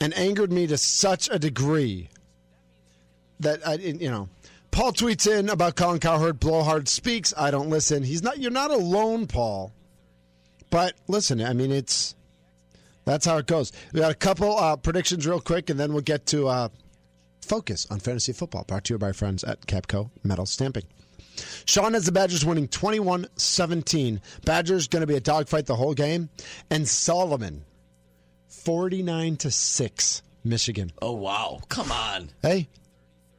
[0.00, 2.08] and angered me to such a degree
[3.40, 4.28] that I didn't- you know.
[4.70, 6.38] Paul tweets in about Colin Cowherd.
[6.38, 7.34] Blowhard speaks.
[7.36, 8.04] I don't listen.
[8.04, 8.38] He's not.
[8.38, 9.72] You're not alone, Paul.
[10.70, 12.14] But listen, I mean, it's
[13.04, 13.72] that's how it goes.
[13.92, 16.68] We got a couple uh, predictions real quick, and then we'll get to uh,
[17.42, 18.62] focus on fantasy football.
[18.64, 20.84] Brought to you by our friends at Capco Metal Stamping.
[21.64, 24.20] Sean has the Badgers winning 21 17.
[24.44, 26.28] Badgers going to be a dogfight the whole game.
[26.70, 27.64] And Solomon,
[28.64, 30.92] 49 to 6, Michigan.
[31.00, 31.60] Oh wow!
[31.68, 32.68] Come on, Hey,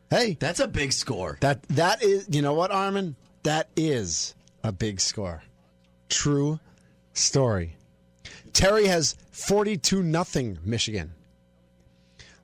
[0.10, 0.36] hey.
[0.40, 1.38] that's a big score.
[1.42, 3.16] That That is, you know what, Armin?
[3.44, 5.44] That is a big score.
[6.10, 6.60] True
[7.14, 7.76] story.
[8.54, 11.14] Terry has 42 nothing Michigan.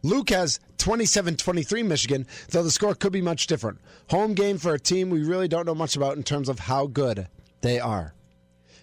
[0.03, 3.79] Luke has 27 23 Michigan, though the score could be much different.
[4.11, 6.85] Home game for a team we really don't know much about in terms of how
[6.87, 7.27] good
[7.61, 8.13] they are.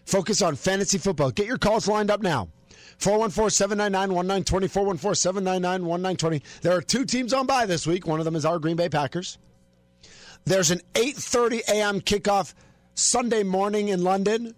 [0.04, 1.30] Focus on fantasy football.
[1.30, 2.48] Get your calls lined up now.
[3.04, 4.66] 414 799 1920.
[4.68, 6.42] 414 799 1920.
[6.62, 8.06] There are two teams on by this week.
[8.06, 9.36] One of them is our Green Bay Packers.
[10.46, 12.00] There's an 8:30 a.m.
[12.00, 12.54] kickoff
[12.94, 14.54] Sunday morning in London.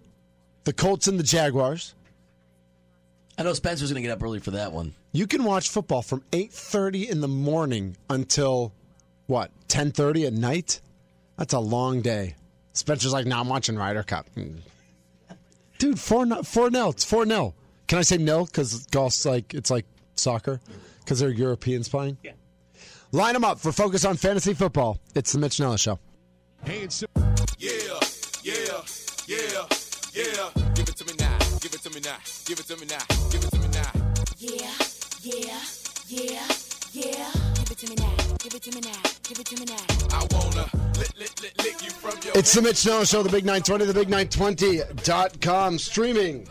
[0.63, 1.93] The Colts and the Jaguars.
[3.37, 4.95] I know Spencer's going to get up early for that one.
[5.11, 8.71] You can watch football from 8:30 in the morning until
[9.25, 9.51] what?
[9.67, 10.79] 10:30 at night?
[11.37, 12.35] That's a long day.
[12.71, 14.59] Spencer's like, "Now I'm watching Ryder Cup." Mm.
[15.79, 16.91] Dude, 4 no- 4 nil.
[16.91, 17.53] It's 4 nil.
[17.87, 20.59] Can I say nil cuz golf's like it's like soccer
[21.05, 22.17] cuz they're Europeans playing?
[22.21, 22.33] Yeah.
[23.13, 24.99] Line them up for focus on fantasy football.
[25.15, 25.97] It's the Mitch Nellis show.
[26.65, 27.01] Hey, it's
[27.57, 27.71] yeah,
[28.43, 28.81] yeah,
[29.25, 29.65] yeah,
[30.13, 30.49] yeah.
[30.75, 31.37] Give it to me now.
[31.61, 32.17] Give it to me now.
[32.45, 33.03] Give it to me now.
[33.29, 33.91] Give it to me now.
[34.37, 34.73] Yeah,
[35.23, 35.61] yeah,
[36.09, 36.47] yeah,
[36.91, 37.31] yeah.
[37.55, 38.15] Give it to me now.
[38.39, 39.01] Give it to me now.
[39.23, 39.85] Give it to me now.
[40.11, 40.69] I wanna
[40.99, 42.37] lick, lick, lick, lick you from your.
[42.37, 46.47] It's the Mitch Snow Show, the Big 920, the Big920.com, streaming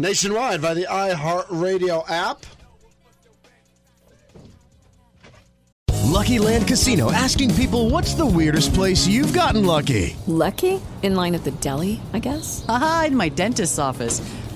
[0.00, 2.44] nationwide by the iHeartRadio app.
[6.10, 10.16] Lucky Land Casino asking people what's the weirdest place you've gotten lucky?
[10.26, 10.80] Lucky?
[11.02, 12.64] In line at the deli, I guess?
[12.68, 14.20] Aha, in my dentist's office.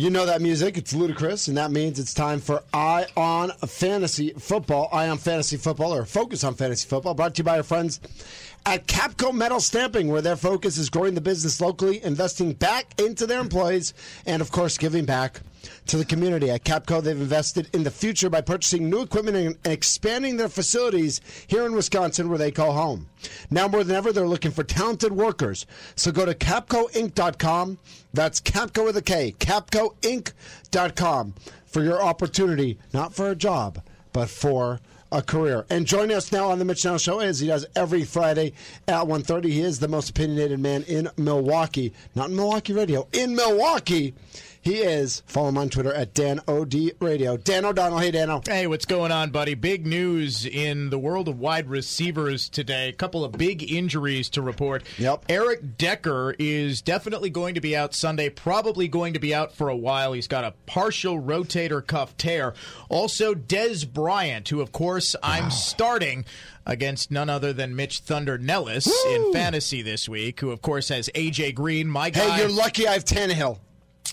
[0.00, 0.78] You know that music.
[0.78, 4.88] It's ludicrous, and that means it's time for Eye on Fantasy Football.
[4.90, 8.00] Eye on Fantasy Football, or Focus on Fantasy Football, brought to you by our friends
[8.66, 13.26] at Capco Metal Stamping, where their focus is growing the business locally, investing back into
[13.26, 13.94] their employees,
[14.26, 15.40] and of course, giving back
[15.86, 16.50] to the community.
[16.50, 21.20] At Capco, they've invested in the future by purchasing new equipment and expanding their facilities
[21.46, 23.08] here in Wisconsin, where they call home.
[23.50, 25.66] Now more than ever, they're looking for talented workers.
[25.96, 27.78] So go to capcoinc.com.
[28.12, 31.34] That's Capco with a K, capcoinc.com
[31.66, 34.80] for your opportunity, not for a job, but for
[35.12, 35.66] a career.
[35.70, 38.52] And joining us now on the Mitch Now Show as he does every Friday
[38.86, 39.44] at 1.30.
[39.44, 41.92] He is the most opinionated man in Milwaukee.
[42.14, 44.14] Not in Milwaukee Radio, in Milwaukee.
[44.62, 45.22] He is.
[45.26, 47.38] Follow him on Twitter at Dan OD Radio.
[47.38, 47.98] Dan O'Donnell.
[47.98, 48.42] Hey, Dano.
[48.46, 49.54] Hey, what's going on, buddy?
[49.54, 52.90] Big news in the world of wide receivers today.
[52.90, 54.82] A couple of big injuries to report.
[54.98, 55.24] Yep.
[55.30, 59.70] Eric Decker is definitely going to be out Sunday, probably going to be out for
[59.70, 60.12] a while.
[60.12, 62.52] He's got a partial rotator cuff tear.
[62.90, 66.26] Also, Dez Bryant, who, of course, I'm starting
[66.66, 71.08] against none other than Mitch Thunder Nellis in fantasy this week, who, of course, has
[71.14, 71.52] A.J.
[71.52, 72.36] Green, my guy.
[72.36, 73.58] Hey, you're lucky I have Tannehill.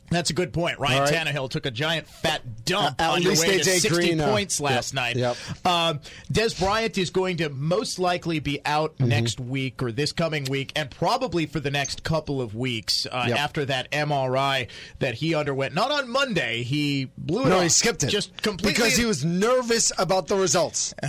[0.10, 0.80] That's a good point.
[0.80, 1.14] Ryan right.
[1.14, 4.62] Tannehill took a giant fat dump Uh, on your way to 60 Green, uh, points
[4.62, 5.16] last yep, night.
[5.18, 5.38] yep.
[5.66, 6.00] Um,
[6.32, 9.10] Dez Bryant is going to most likely be out Mm-hmm.
[9.10, 13.26] next week or this coming week, and probably for the next couple of weeks uh,
[13.28, 13.38] Yep.
[13.38, 14.68] after that MRI
[15.00, 15.74] that he underwent.
[15.74, 16.64] Not on Monday.
[16.64, 17.64] He blew it No, off.
[17.64, 18.08] he skipped it.
[18.08, 18.74] Just completely.
[18.74, 20.94] Because he was nervous about the results.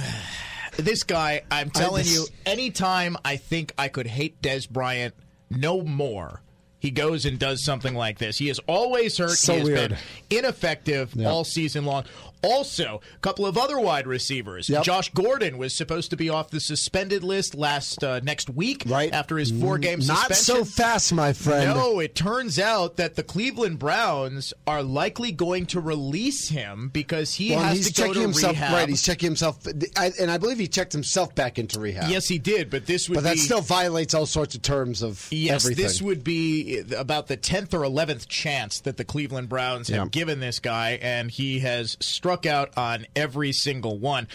[0.77, 5.13] This guy, I'm I- telling this- you, anytime I think I could hate Dez Bryant
[5.51, 6.41] no more,
[6.79, 8.39] he goes and does something like this.
[8.39, 9.31] He is always hurt.
[9.31, 9.89] So he has weird.
[9.91, 9.99] been
[10.39, 11.29] ineffective Yeah.
[11.29, 12.05] all season long.
[12.41, 14.69] Also, a couple of other wide receivers.
[14.69, 14.85] Yep.
[14.85, 19.13] Josh Gordon was supposed to be off the suspended list last uh, next week, Right.
[19.13, 20.29] after his four-game suspension.
[20.31, 21.75] Not so fast, my friend.
[21.75, 27.35] No, it turns out that the Cleveland Browns are likely going to release him because
[27.35, 28.53] he well, has he's to go to himself.
[28.53, 28.73] rehab.
[28.73, 32.09] Right, he's checking himself, and I believe he checked himself back into rehab.
[32.09, 35.03] Yes, he did, but this would but that be still violates all sorts of terms
[35.03, 35.83] of Yes, everything.
[35.85, 40.09] this would be about the 10th or 11th chance that the Cleveland Browns have Yeah.
[40.11, 44.29] given this guy, and he has struck out on every single one.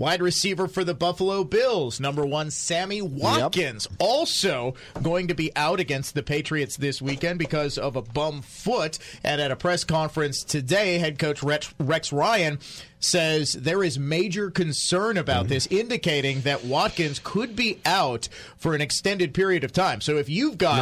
[0.00, 5.78] Wide receiver for the Buffalo Bills, number one, Sammy Watkins, also going to be out
[5.78, 8.98] against the Patriots this weekend because of a bum foot.
[9.22, 12.60] And at a press conference today, head coach Rex, Rex Ryan
[12.98, 15.52] says there is major concern about mm-hmm.
[15.52, 20.00] this, indicating that Watkins could be out for an extended period of time.
[20.00, 20.78] So if you've got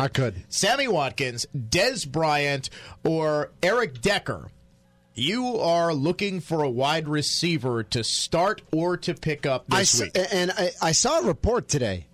[0.49, 2.71] Sammy Watkins, Dez Bryant,
[3.03, 4.53] or Eric Decker,
[5.19, 10.01] you are looking for a wide receiver to start or to pick up I this
[10.01, 10.27] s- week.
[10.33, 12.07] and I, I saw a report today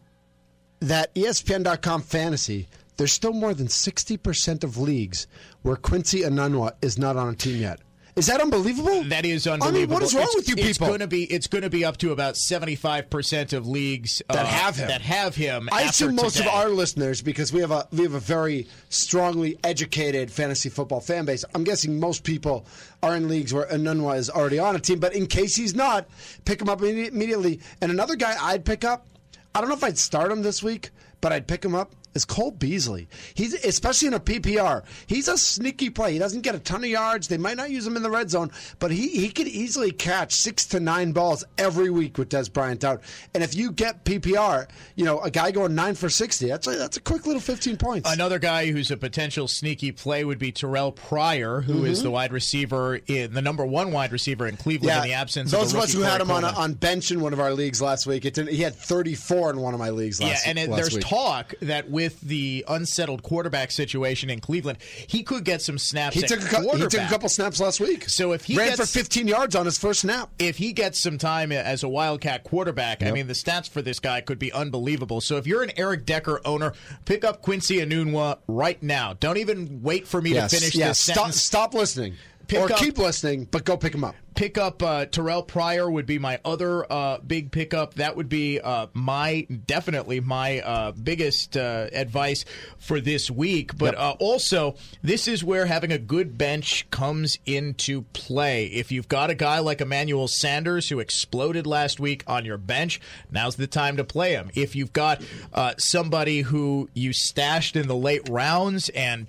[0.80, 2.68] that ESPN.com fantasy.
[2.96, 5.26] There's still more than 60% of leagues
[5.62, 7.80] where Quincy Enunwa is not on a team yet.
[8.16, 9.02] Is that unbelievable?
[9.04, 9.76] That is unbelievable.
[9.76, 10.70] I mean, what is wrong It's- with you people?
[10.70, 13.66] It's going to be it's going to be up to about seventy five percent of
[13.66, 14.86] leagues that uh, have him.
[14.86, 15.68] That have him.
[15.72, 16.48] I assume most today.
[16.48, 21.00] of our listeners, because we have a we have a very strongly educated fantasy football
[21.00, 21.44] fan base.
[21.56, 22.66] I'm guessing most people
[23.02, 25.00] are in leagues where Enunwa is already on a team.
[25.00, 26.06] But in case he's not,
[26.44, 27.60] pick him up immediately.
[27.80, 29.08] And another guy I'd pick up.
[29.56, 31.92] I don't know if I'd start him this week, but I'd pick him up.
[32.14, 33.08] Is Cole Beasley?
[33.34, 34.84] He's especially in a PPR.
[35.06, 36.12] He's a sneaky play.
[36.12, 37.28] He doesn't get a ton of yards.
[37.28, 40.32] They might not use him in the red zone, but he he could easily catch
[40.34, 43.02] six to nine balls every week with Dez Bryant out.
[43.34, 46.46] And if you get PPR, you know a guy going nine for sixty.
[46.48, 48.10] That's a, that's a quick little fifteen points.
[48.10, 52.02] Another guy who's a potential sneaky play would be Terrell Pryor, who is Mhm.
[52.04, 55.72] the wide receiver in the number one wide receiver in Cleveland in the absence those
[55.72, 57.80] of, of us who had him on a, on bench in one of our leagues
[57.82, 60.46] last week, it didn't, he had thirty four in one of my leagues Yeah, last.
[60.46, 61.04] and it, last there's week.
[61.04, 66.14] talk that with with the unsettled quarterback situation in Cleveland, he could get some snaps.
[66.14, 68.10] He took, a, cou- he took a couple snaps last week.
[68.10, 71.00] So if he ran gets, for 15 yards on his first snap, if he gets
[71.00, 74.52] some time as a Wildcat quarterback, I mean, the stats for this guy could be
[74.52, 75.20] unbelievable.
[75.22, 76.74] So if you're an Eric Decker owner,
[77.06, 79.14] pick up Quincy Enunwa right now.
[79.14, 80.88] Don't even wait for me yes, to finish yes.
[80.88, 81.42] this Stop, sentence.
[81.42, 82.14] stop listening.
[82.46, 84.14] Pick or up- keep listening, but go pick them up.
[84.34, 87.94] pick up uh, Terrell Pryor would be my other uh, big pickup.
[87.94, 92.44] That would be uh, my definitely my uh, biggest uh, advice
[92.78, 93.76] for this week.
[93.78, 98.66] But uh, also, this is where having a good bench comes into play.
[98.66, 103.00] If you've got a guy like Emmanuel Sanders who exploded last week on your bench,
[103.30, 104.50] now's the time to play him.
[104.54, 109.28] If you've got uh, somebody who you stashed in the late rounds and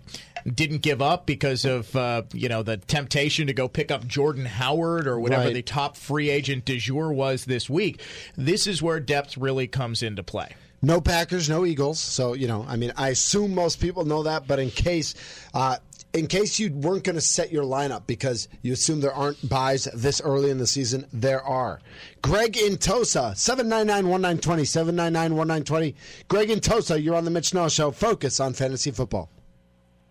[0.53, 4.45] didn't give up because of uh, you know the temptation to go pick up Jordan
[4.45, 5.53] Howard or whatever Right.
[5.53, 8.01] the top free agent du jour was this week.
[8.36, 10.55] This is where depth really comes into play.
[10.81, 11.99] No Packers, no Eagles.
[11.99, 15.15] So you know, I mean, I assume most people know that, but in case,
[15.55, 15.77] uh,
[16.13, 19.86] in case you weren't going to set your lineup because you assume there aren't byes
[19.95, 21.81] this early in the season, there are.
[22.21, 25.95] Greg in Tosa, seven nine nine one nine twenty seven nine nine one nine twenty.
[26.27, 27.89] Greg in Tosa, you're on the Mitch Noah Show.
[27.89, 29.29] Focus on fantasy football.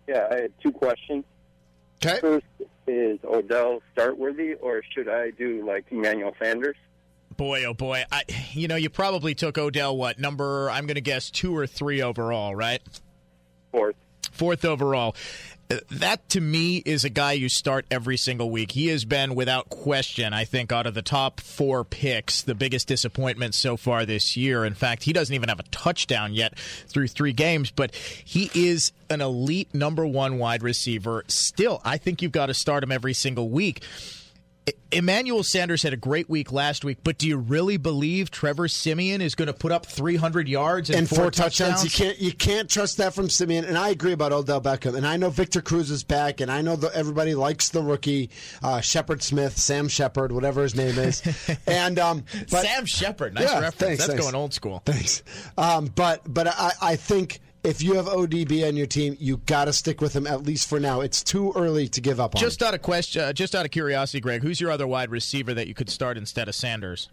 [0.07, 1.25] Yeah, I had two questions.
[2.03, 2.19] Okay.
[2.19, 2.45] First,
[2.87, 6.75] is Odell start worthy, or should I do like Emmanuel Sanders?
[7.35, 10.69] Boy, oh boy, I you know you probably took Odell what number?
[10.69, 12.81] I'm going to guess two or three overall, right?
[13.71, 13.95] Fourth.
[14.31, 15.15] Fourth overall.
[15.89, 18.71] That to me is a guy you start every single week.
[18.71, 22.87] He has been, without question, I think, out of the top four picks, the biggest
[22.87, 24.63] disappointment so far this year.
[24.63, 28.91] In fact, he doesn't even have a touchdown yet through three games, but he is
[29.09, 31.23] an elite number one wide receiver.
[31.27, 33.81] Still, I think you've got to start him every single week.
[34.91, 39.21] Emmanuel Sanders had a great week last week, but do you really believe Trevor Siemian
[39.21, 41.83] is going to put up 300 yards and, and four, touchdowns.
[41.83, 43.65] You can't you can't trust that from Siemian.
[43.65, 44.95] And I agree about Odell Beckham.
[44.95, 46.39] And I know Victor Cruz is back.
[46.39, 48.29] And I know that everybody likes the rookie
[48.63, 51.21] uh, Shepard Smith, Sam Shepard, whatever his name is.
[51.67, 53.75] and um, but, Sam Shepard, nice Yeah, reference.
[53.75, 54.23] thanks, That's thanks.
[54.23, 54.81] going old school.
[54.85, 55.23] Thanks.
[55.57, 59.65] Um, but but I, I think if you have ODB on your team, you got
[59.65, 61.01] to stick with him at least for now.
[61.01, 62.39] It's too early to give up on.
[62.39, 65.53] Just out of question, uh, just out of curiosity, Greg, who's your other wide receiver
[65.53, 67.09] that you could start instead of Sanders?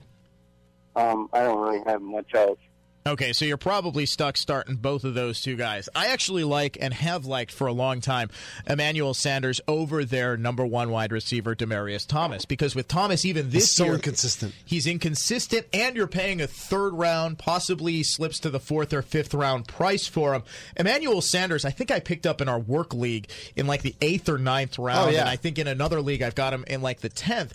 [0.95, 2.59] Um, I don't really have much else.
[3.05, 5.89] Okay, so you're probably stuck starting both of those two guys.
[5.93, 8.31] I actually like and have liked for a long time
[8.65, 13.65] Emmanuel Sanders over their number one wide receiver Demaryius Thomas because with Thomas even this
[13.65, 14.55] He's so year inconsistent.
[14.65, 19.35] He's inconsistent, and you're paying a third round, possibly slips to the fourth or fifth
[19.35, 20.45] round price for him.
[20.77, 24.29] Emmanuel Sanders, I think I picked up in our work league in like the eighth
[24.29, 25.23] or ninth round, Oh, yeah.
[25.23, 27.53] and I think in another league I've got him in like the tenth.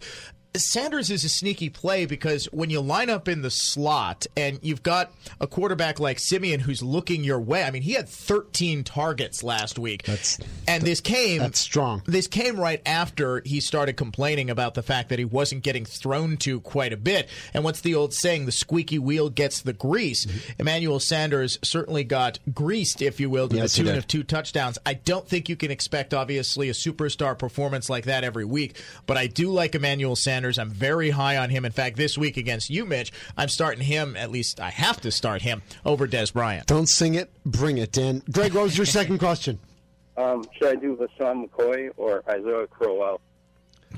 [0.60, 4.84] Sanders is a sneaky play because when you line up in the slot and you've
[4.84, 9.43] got a quarterback like Siemian who's looking your way, I mean, he had 13 targets
[9.43, 10.04] last week.
[10.04, 12.02] That's and this came that's strong.
[12.06, 16.38] This came right after he started complaining about the fact that he wasn't getting thrown
[16.38, 17.30] to quite a bit.
[17.54, 18.46] And what's the old saying?
[18.46, 20.26] The squeaky wheel gets the grease.
[20.26, 20.62] Mm-hmm.
[20.62, 24.78] Emmanuel Sanders certainly got greased, if you will, to Yes, the tune of two touchdowns.
[24.86, 29.17] I don't think you can expect, obviously, a superstar performance like that every week, but
[29.17, 30.47] I do like Emmanuel Sanders.
[30.58, 31.66] I'm very high on him.
[31.66, 35.12] In fact, this week against you, Mitch, I'm starting him, at least I have to
[35.12, 36.68] start him, over Dez Bryant.
[36.68, 38.22] Don't sing it, bring it, Dan.
[38.32, 39.60] Greg, what was your second question?
[40.16, 43.20] Um, should I do LeSean McCoy or Isaiah Crowell?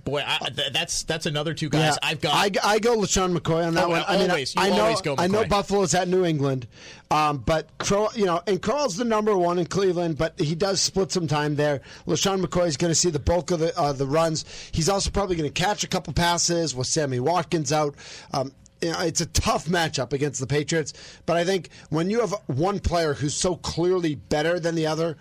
[0.06, 2.34] Boy, I, th- that's that's another two guys I've got.
[2.34, 4.04] I, I go LeSean McCoy on that Oh, one.
[4.08, 4.56] I mean, always.
[4.56, 5.46] I, You I know, I know.
[5.46, 6.68] Buffalo's at New England,
[7.12, 10.80] um, but Crow, you know, and Crowell's the number one in Cleveland, but he does
[10.82, 11.82] split some time there.
[12.08, 14.46] LeSean McCoy is going to see the bulk of the uh, the runs.
[14.72, 17.96] He's also probably going to catch a couple passes with Sammy Watkins out.
[18.34, 20.94] Um, you know, it's a tough matchup against the Patriots,
[21.26, 25.18] but I think when you have one player who's so clearly better than the other,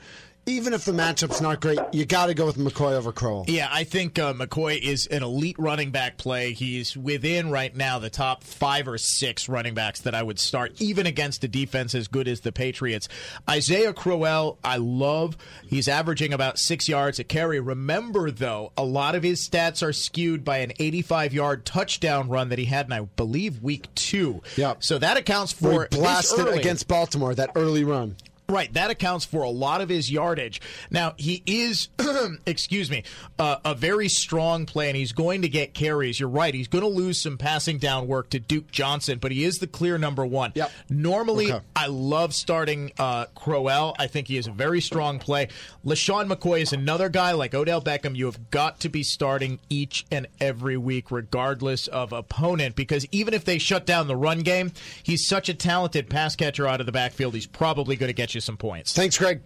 [0.49, 3.45] even if the matchup's not great, you got to go with McCoy over Crowell.
[3.47, 6.53] Yeah, I think uh, McCoy is an elite running back play.
[6.53, 10.81] He's within right now the top five or six running backs that I would start,
[10.81, 13.09] even against a defense as good as the Patriots.
[13.49, 15.37] Isaiah Crowell, I love.
[15.67, 17.61] He's averaging about six yards a carry.
[17.61, 22.49] Remember, though, a lot of his stats are skewed by an 85 yard touchdown run
[22.49, 24.43] that he had in, I believe, week two.
[24.57, 24.75] Yeah.
[24.79, 28.17] So that accounts for he blasted against Baltimore that early run.
[28.51, 30.63] Right, that accounts for a lot of his yardage.
[30.91, 31.89] Now he is,
[32.47, 33.03] excuse me,
[33.39, 36.19] uh, a very strong play, and he's going to get carries.
[36.19, 39.45] You're right; he's going to lose some passing down work to Duke Johnson, but he
[39.45, 40.53] is the clear number one.
[40.55, 40.73] Yep.
[40.89, 41.63] Normally, Okay.
[41.77, 43.95] I love starting uh, Crowell.
[43.99, 45.49] I think he is a very strong play.
[45.85, 48.17] LeSean McCoy is another guy like Odell Beckham.
[48.17, 53.35] You have got to be starting each and every week, regardless of opponent, because even
[53.35, 54.73] if they shut down the run game,
[55.03, 57.35] he's such a talented pass catcher out of the backfield.
[57.35, 58.93] He's probably going to get you you some points.
[58.93, 59.41] Thanks, Greg.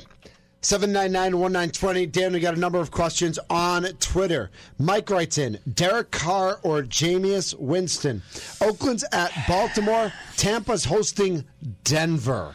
[0.60, 2.12] 799-1920.
[2.12, 4.50] Dan, we got a number of questions on Twitter.
[4.78, 8.22] Mike writes in, Derek Carr or Jameis Winston?
[8.60, 10.12] Oakland's at Baltimore.
[10.36, 11.44] Tampa's hosting
[11.82, 12.54] Denver.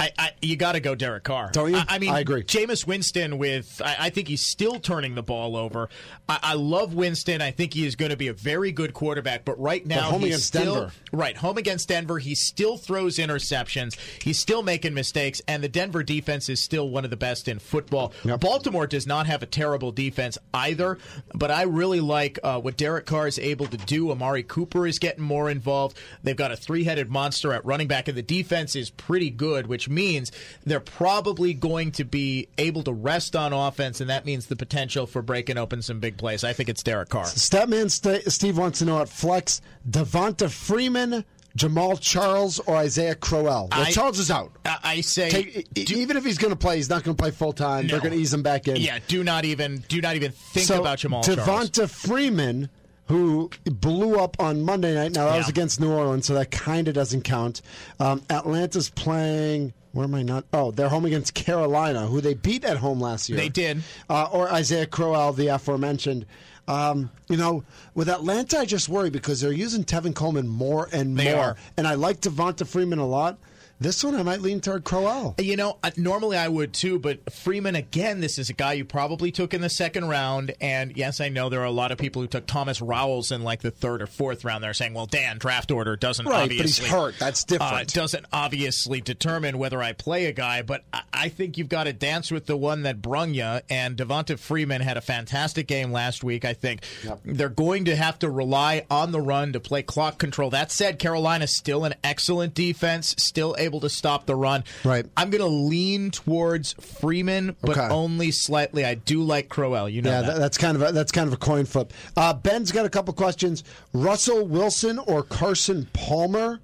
[0.00, 1.50] I, I, you got to go Derek Carr.
[1.52, 1.76] Don't you?
[1.76, 2.42] I, I mean, I agree.
[2.42, 5.90] Jameis Winston with, I, I think he's still turning the ball over.
[6.28, 7.42] I, I love Winston.
[7.42, 9.44] I think he is going to be a very good quarterback.
[9.44, 10.92] But right now, home he's against still Denver.
[11.12, 12.18] right home against Denver.
[12.18, 13.98] He still throws interceptions.
[14.22, 17.58] He's still making mistakes, and the Denver defense is still one of the best in
[17.58, 18.12] football.
[18.40, 20.98] Baltimore does not have a terrible defense either.
[21.34, 24.10] But I really like uh, what Derek Carr is able to do.
[24.10, 25.98] Amari Cooper is getting more involved.
[26.22, 29.88] They've got a three-headed monster at running back, and the defense is pretty good, which
[29.90, 30.32] means
[30.64, 35.06] they're probably going to be able to rest on offense, and that means the potential
[35.06, 36.44] for breaking open some big plays.
[36.44, 37.24] I think it's Derek Carr.
[37.24, 41.24] Statman St- Steve wants to know at Flex, Devonta Freeman,
[41.58, 43.68] Jamaal Charles, or Isaiah Crowell.
[43.72, 44.52] Well, I- Charles is out.
[44.64, 47.20] I, I say Take, e- even if he's going to play, he's not going to
[47.20, 47.88] play full time.
[47.88, 48.76] They're going to ease him back in.
[48.76, 51.92] Yeah, do not even do not even think So, about Jamaal Charles.
[51.92, 52.70] Freeman,
[53.06, 55.12] who blew up on Monday night.
[55.12, 57.60] Now that was against New Orleans, so that kind of doesn't count.
[57.98, 59.72] Um, Atlanta's playing.
[59.92, 60.44] Where am I not?
[60.52, 63.36] Oh, they're home against Carolina, who they beat at home last year.
[63.36, 63.82] They did.
[64.08, 66.26] Uh, or Isaiah Crowell, the aforementioned.
[66.68, 67.64] Um, you know,
[67.94, 71.42] with Atlanta, I just worry because they're using Tevin Coleman more and They more.
[71.42, 71.56] are.
[71.76, 73.38] And I like Devonta Freeman a lot.
[73.80, 75.34] This one, I might lean toward Crowell.
[75.38, 78.20] You know, uh, normally I would too, but Freeman again.
[78.20, 81.48] This is a guy you probably took in the second round, and yes, I know
[81.48, 84.06] there are a lot of people who took Thomas Rawls in like the third or
[84.06, 84.62] fourth round.
[84.62, 87.18] They're saying, "Well, Dan, draft order doesn't Right, but he's hurt.
[87.18, 87.72] That's different.
[87.72, 91.84] Uh, doesn't obviously determine whether I play a guy, but I, I think you've got
[91.84, 93.60] to dance with the one that brung you.
[93.70, 96.44] And Devonta Freeman had a fantastic game last week.
[96.44, 96.82] I think
[97.24, 100.50] they're going to have to rely on the run to play clock control.
[100.50, 104.64] That said, Carolina's still an excellent defense, still able to stop the run.
[104.84, 105.06] Right.
[105.16, 107.88] I'm going to lean towards Freeman, but Okay.
[107.94, 108.84] only slightly.
[108.84, 109.88] I do like Crowell.
[109.88, 110.26] You know yeah, that.
[110.34, 111.92] that- that's kind of a, that's kind of a coin flip.
[112.16, 113.62] Uh, Ben's got a couple questions.
[113.92, 116.60] Russell Wilson or Carson Palmer?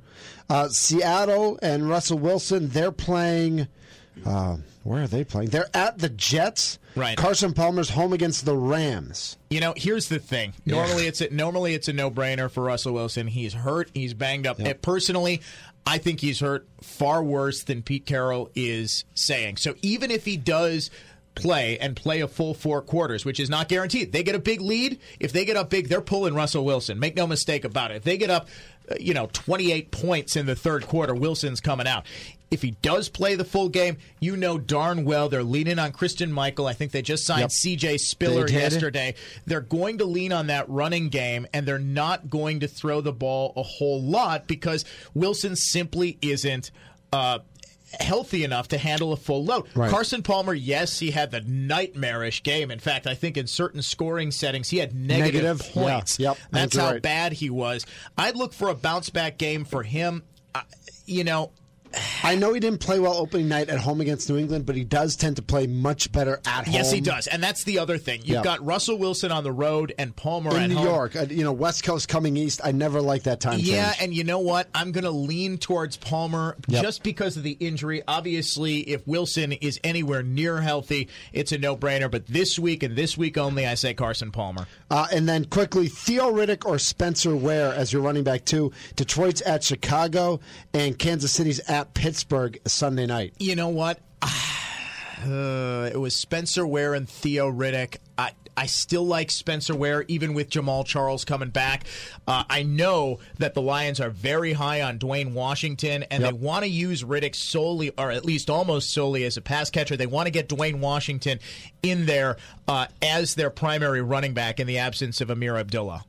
[0.49, 2.69] Uh, Seattle and Russell Wilson.
[2.69, 3.69] They're playing.
[4.25, 5.51] Uh, where are they playing?
[5.51, 6.79] They're at the Jets.
[6.95, 7.19] Right.
[7.19, 9.37] Carson Palmer's home against the Rams.
[9.51, 10.55] You know, here's the thing.
[10.65, 13.27] Normally, it's a, normally it's a no brainer for Russell Wilson.
[13.27, 13.91] He's hurt.
[13.93, 14.59] He's banged up.
[14.59, 15.43] Uh, Personally,
[15.87, 19.59] I think he's hurt far worse than Pete Carroll is saying.
[19.59, 20.91] So even if he does
[21.37, 24.61] play and play a full four quarters, which is not guaranteed, they get a big
[24.61, 24.99] lead.
[25.21, 26.99] If they get up big, they're pulling Russell Wilson.
[26.99, 27.99] Make no mistake about it.
[27.99, 28.49] If they get up,
[28.91, 32.05] uh, you know, 28 points in the third quarter, Wilson's coming out.
[32.51, 36.31] If he does play the full game, you know darn well they're leaning on Christine
[36.33, 36.67] Michael.
[36.67, 37.51] I think they just signed Yep.
[37.51, 37.99] C.J.
[37.99, 39.15] Spiller They yesterday.
[39.47, 43.13] They're going to lean on that running game, and they're not going to throw the
[43.13, 44.85] ball a whole lot because
[45.15, 46.71] Wilson simply isn't.
[47.13, 47.41] Uh,
[48.01, 49.69] Healthy enough to handle a full load.
[49.75, 49.89] Right.
[49.89, 52.73] Carson Palmer, yes, he had the nightmarish game.
[52.73, 55.83] In fact, I think in certain scoring settings, he had negative, Negative, yeah.
[55.83, 56.19] points.
[56.19, 57.01] Yep, That's how right.
[57.03, 57.87] bad he was.
[58.19, 60.25] I'd look for a bounce back game for him.
[60.55, 60.63] Uh,
[61.07, 61.53] you know,
[62.27, 64.85] I know he didn't play well opening night at home against New England, but he
[64.85, 66.75] does tend to play much better at home.
[66.75, 68.21] yes, he does, and that's the other thing.
[68.21, 68.43] You've Yeah.
[68.43, 70.85] got Russell Wilson on the road and Palmer In New home.
[70.87, 72.61] York, uh, you know, West Coast coming east.
[72.65, 73.97] I never like that time Yeah, change.
[74.03, 74.69] and you know what?
[74.75, 76.83] I'm going to lean towards Palmer Yep.
[76.83, 78.03] just because of the injury.
[78.09, 82.11] Obviously, if Wilson is anywhere near healthy, it's a no-brainer.
[82.11, 84.67] But this week and this week only, I say Carson Palmer.
[84.91, 88.73] Uh, and then quickly, Theo Riddick or Spencer Ware as your running back two.
[88.97, 90.41] Detroit's at Chicago
[90.75, 92.16] and Kansas City's at Pittsburgh
[92.67, 93.35] Sunday night.
[93.39, 93.99] You know what?
[95.25, 97.97] Uh, it was Spencer Ware and Theo Riddick.
[98.19, 101.85] I, I still like Spencer Ware, even with Jamaal Charles coming back.
[102.29, 106.33] Uh, I know that the Lions are very high on Dwayne Washington, and Yep.
[106.33, 109.97] they want to use Riddick solely, or at least almost solely, as a pass catcher.
[109.97, 111.41] They want to get Dwayne Washington
[111.83, 112.37] in there
[112.69, 116.05] uh, as their primary running back in the absence of Ameer Abdullah.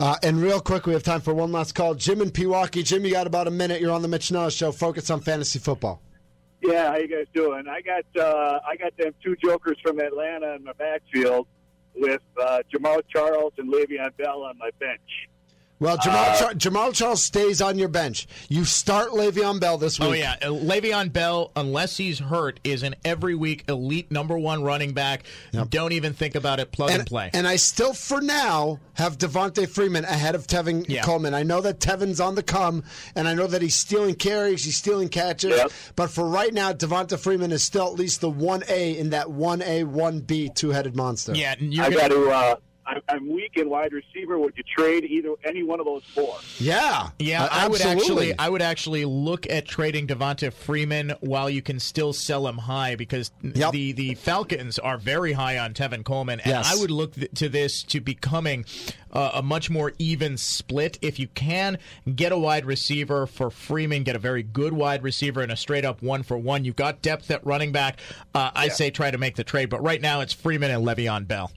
[0.00, 1.94] Uh, and real quick, we have time for one last call.
[1.94, 2.84] Jim in Pewaukee.
[2.84, 3.80] Jim, you got about a minute.
[3.80, 4.72] You're on the Mitch Show.
[4.72, 6.00] Focus on fantasy football.
[6.62, 7.64] Yeah, how you guys doing?
[7.68, 11.46] I got uh, I got them two jokers from Atlanta in my backfield
[11.94, 15.28] with uh, Jamaal Charles and Le'Veon Bell on my bench.
[15.80, 18.26] Well, Jamaal, Uh, Char- Jamaal Charles stays on your bench.
[18.48, 20.08] You start Le'Veon Bell this week.
[20.08, 24.62] Oh yeah, Uh, Le'Veon Bell, unless he's hurt, is an every week elite number one
[24.64, 25.22] running back.
[25.70, 26.72] Don't even think about it.
[26.72, 27.30] Plug and, play.
[27.32, 31.02] And I still, for now, have Devonta Freeman ahead of Tevin Yeah.
[31.02, 31.32] Coleman.
[31.34, 32.82] I know that Tevin's on the come,
[33.14, 35.50] and I know that he's stealing carries, he's stealing catches.
[35.56, 35.72] Yep.
[35.94, 39.84] But for right now, Devonta Freeman is still at least the 1A in that 1A,
[39.84, 41.34] 1B two headed monster.
[41.34, 42.56] yeah, you're I gonna- got to uh,
[42.88, 44.38] I, I'm weak in wide receiver.
[44.38, 46.36] Would you trade either any one of those four?
[46.58, 48.30] Yeah, Yeah, Uh, I would absolutely.
[48.32, 52.56] actually, I would actually look at trading Devonta Freeman while you can still sell him
[52.58, 56.72] high because the the Falcons are very high on Tevin Coleman, and Yes.
[56.74, 58.64] I would look th- to this to becoming
[59.12, 60.98] uh, a much more even split.
[61.02, 61.78] If you can
[62.14, 65.84] get a wide receiver for Freeman, get a very good wide receiver and a straight
[65.84, 66.64] up one for one.
[66.64, 68.00] You've got depth at running back.
[68.34, 71.26] Uh, I say try to make the trade, but right now it's Freeman and Le'Veon
[71.28, 71.50] Bell.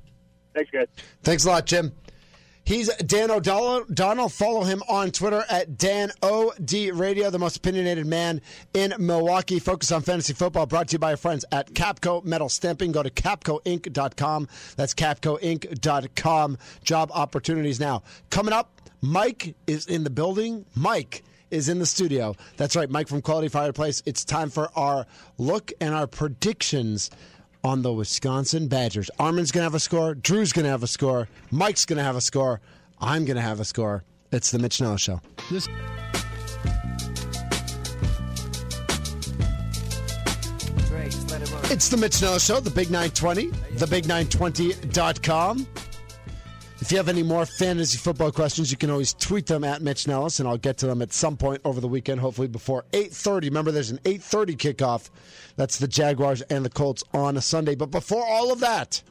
[0.53, 0.87] Thanks, guys.
[1.23, 1.93] Thanks a lot, Jim.
[2.63, 4.29] He's Dan O'Donnell.
[4.29, 8.39] Follow him on Twitter at Dan Radio, the most opinionated man
[8.73, 9.59] in Milwaukee.
[9.59, 10.67] Focus on fantasy football.
[10.67, 12.91] Brought to you by our friends at Capco Metal Stamping.
[12.91, 14.47] Go to capcoinc.com.
[14.75, 16.57] That's capcoinc.com.
[16.83, 18.03] Job opportunities now.
[18.29, 20.65] Coming up, Mike is in the building.
[20.75, 22.35] Mike is in the studio.
[22.57, 24.03] That's right, Mike from Quality Fireplace.
[24.05, 27.09] It's time for our look and our predictions
[27.63, 29.09] on the Wisconsin Badgers.
[29.19, 30.15] Armin's going to have a score.
[30.15, 31.27] Drew's going to have a score.
[31.51, 32.61] Mike's going to have a score.
[32.99, 34.03] I'm going to have a score.
[34.31, 35.21] It's the Mitch Nellis Show.
[35.49, 35.67] This.
[41.71, 43.47] It's the Mitch Nellis Show, the Big 920,
[43.77, 45.67] thebig920.com.
[46.81, 50.07] If you have any more fantasy football questions, you can always tweet them at Mitch
[50.07, 53.43] Nellis, and I'll get to them at some point over the weekend, hopefully before 8.30.
[53.43, 55.11] Remember, there's an 8.30 kickoff.
[55.57, 57.75] That's the Jaguars and the Colts on a Sunday.
[57.75, 59.03] But before all of that,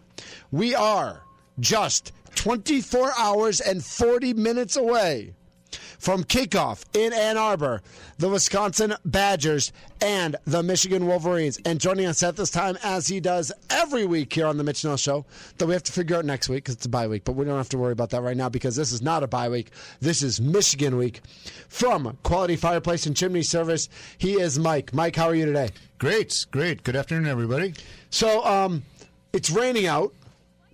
[0.50, 1.22] we are
[1.60, 5.34] just 24 hours and 40 minutes away
[5.98, 7.82] from kickoff in Ann Arbor,
[8.18, 11.58] the Wisconsin Badgers and the Michigan Wolverines.
[11.64, 14.84] And joining us at this time, as he does every week here on the Mitch
[14.84, 15.24] Nellis Show,
[15.58, 17.44] that we have to figure out next week because it's a bye week, but we
[17.44, 19.70] don't have to worry about that right now because this is not a bye week.
[20.00, 21.20] This is Michigan week.
[21.68, 24.92] From Quality Fireplace and Chimney Service, he is Mike.
[24.92, 25.70] Mike, how are you today?
[25.98, 26.82] Great, great.
[26.82, 27.74] Good afternoon, everybody.
[28.10, 28.82] So, um,
[29.32, 30.12] it's raining out,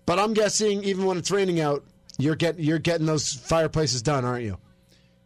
[0.06, 1.84] but I'm guessing even when it's raining out,
[2.18, 4.56] you're getting you're getting those fireplaces done, aren't you?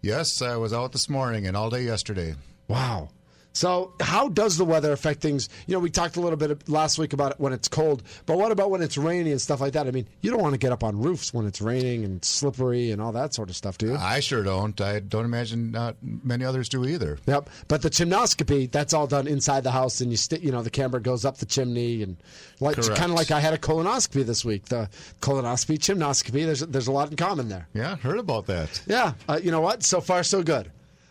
[0.03, 2.35] Yes, I was out this morning and all day yesterday.
[2.69, 3.11] Wow.
[3.53, 5.49] So, how does the weather affect things?
[5.67, 8.39] You know, we talked a little bit last week about it when it's cold, but
[8.39, 9.89] what about when it's rainy and stuff like that?
[9.89, 12.93] I mean, you don't want to get up on roofs when it's raining and slippery
[12.93, 13.97] and all that sort of stuff, do you?
[13.97, 14.81] I sure don't.
[14.81, 17.19] I don't imagine not many others do either.
[17.27, 17.51] Yep.
[17.67, 20.71] But the chimnoscopy, that's all done inside the house, and you st- you know the
[20.71, 22.17] camera goes up the chimney, and
[22.61, 24.67] like kind of like I had a colonoscopy this week.
[24.67, 24.89] The
[25.21, 26.45] colonoscopy, chimnoscopy.
[26.45, 27.67] There's there's a lot in common there.
[27.75, 28.81] Yeah, heard about that.
[28.87, 29.15] Yeah.
[29.29, 29.83] Uh, you know what?
[29.83, 30.71] So far, so good.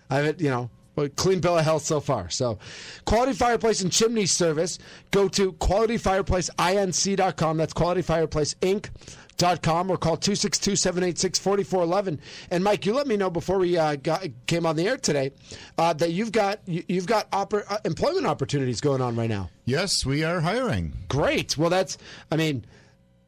[0.09, 0.69] I haven't, you know,
[0.99, 2.29] a clean bill of health so far.
[2.29, 2.59] So,
[3.05, 4.79] Quality Fireplace and Chimney Service.
[5.11, 7.57] Go to qualityfireplaceinc.com.
[7.57, 12.19] That's qualityfireplaceinc.com or call 262 786 4411.
[12.51, 15.31] And Mike, you let me know before we uh, got, came on the air today
[15.77, 19.49] uh, that you've got you, you've got oppor- uh, employment opportunities going on right now.
[19.65, 20.93] Yes, we are hiring.
[21.07, 21.57] Great.
[21.57, 21.97] Well, that's,
[22.31, 22.65] I mean,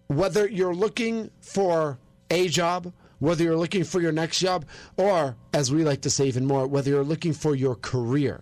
[0.07, 1.97] whether you're looking for
[2.30, 2.91] a job,
[3.22, 4.65] whether you're looking for your next job
[4.97, 8.41] or, as we like to say even more, whether you're looking for your career.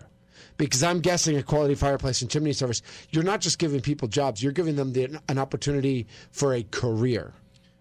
[0.58, 4.42] Because I'm guessing at Quality Fireplace and Chimney Service, you're not just giving people jobs,
[4.42, 7.34] you're giving them the, an opportunity for a career.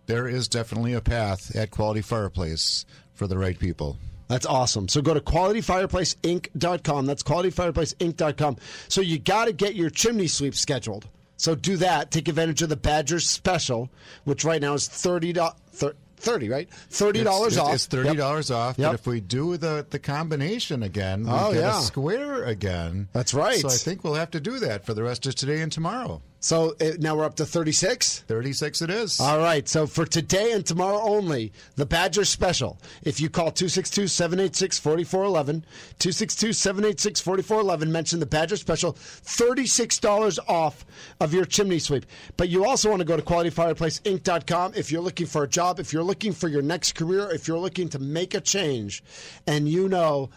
[0.07, 2.85] There is definitely a path at Quality Fireplace
[3.15, 3.97] for the right people.
[4.27, 4.89] That's awesome.
[4.89, 7.07] So go to qualityfireplaceinc.com.
[7.07, 8.57] That's qualityfireplaceinc.com.
[8.89, 11.09] So you got to get your chimney sweep scheduled.
[11.37, 12.11] So do that.
[12.11, 13.89] Take advantage of the Badgers special,
[14.25, 15.55] which right now is $30.
[15.73, 16.69] 30 thirty, right?
[16.71, 17.75] Thirty dollars off.
[17.75, 18.59] It's thirty dollars yep.
[18.59, 18.79] off.
[18.79, 18.89] Yep.
[18.91, 21.79] But if we do the the combination again, we oh, get yeah.
[21.79, 23.09] a square again.
[23.13, 23.61] That's right.
[23.61, 26.23] So I think we'll have to do that for the rest of today and tomorrow.
[26.41, 28.21] So uh, now we're up to 36?
[28.21, 29.21] 36 it is.
[29.21, 29.69] All right.
[29.69, 32.79] So for today and tomorrow only, the Badger special.
[33.03, 35.63] If you call 262 786 4411,
[35.99, 40.87] 262 786 4411, mention the Badger special, $36 off
[41.21, 42.07] of your chimney sweep.
[42.37, 45.93] But you also want to go to qualityfireplaceinc.com if you're looking for a job, if
[45.93, 49.03] you're looking for your next career, if you're looking to make a change,
[49.47, 50.31] and you know,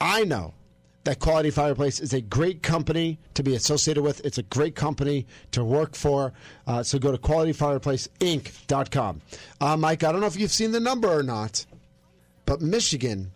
[0.00, 0.54] I know
[1.04, 4.24] that Quality Fireplace is a great company to be associated with.
[4.24, 6.32] It's a great company to work for.
[6.66, 9.20] Uh, so go to qualityfireplaceinc.com.
[9.60, 11.66] Uh, Mike, I don't know if you've seen the number or not,
[12.46, 13.32] but Michigan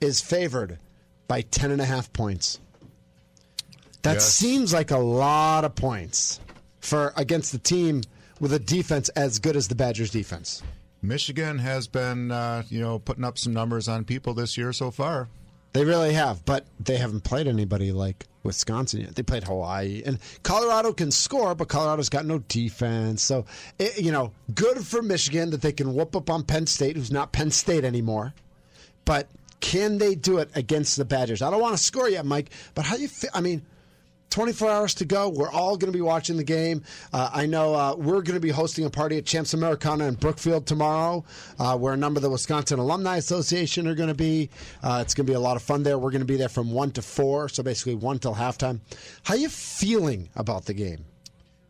[0.00, 0.78] is favored
[1.28, 2.58] by 10.5 points.
[4.02, 4.34] That Yes.
[4.34, 6.40] seems like a lot of points
[6.80, 8.02] for against the team
[8.40, 10.62] with a defense as good as the Badgers defense.
[11.00, 14.90] Michigan has been, uh, you know, putting up some numbers on people this year so
[14.90, 15.28] far.
[15.74, 19.16] They really have, but they haven't played anybody like Wisconsin yet.
[19.16, 23.24] They played Hawaii, and Colorado can score, but Colorado's got no defense.
[23.24, 23.44] So,
[23.80, 27.10] it, you know, good for Michigan that they can whoop up on Penn State, who's
[27.10, 28.34] not Penn State anymore.
[29.04, 31.42] But can they do it against the Badgers?
[31.42, 33.08] I don't want to score yet, Mike, but how you?
[33.08, 33.62] Fi- I mean,
[34.34, 35.28] 24 hours to go.
[35.28, 36.82] We're all going to be watching the game.
[37.12, 40.14] Uh, I know uh, we're going to be hosting a party at Champs Americana in
[40.14, 41.24] Brookfield tomorrow,
[41.60, 44.50] uh, where a number of the Wisconsin Alumni Association are going to be.
[44.82, 45.98] Uh, it's going to be a lot of fun there.
[45.98, 48.80] We're going to be there from 1 to 4, so basically 1 till halftime.
[49.22, 51.04] How are you feeling about the game?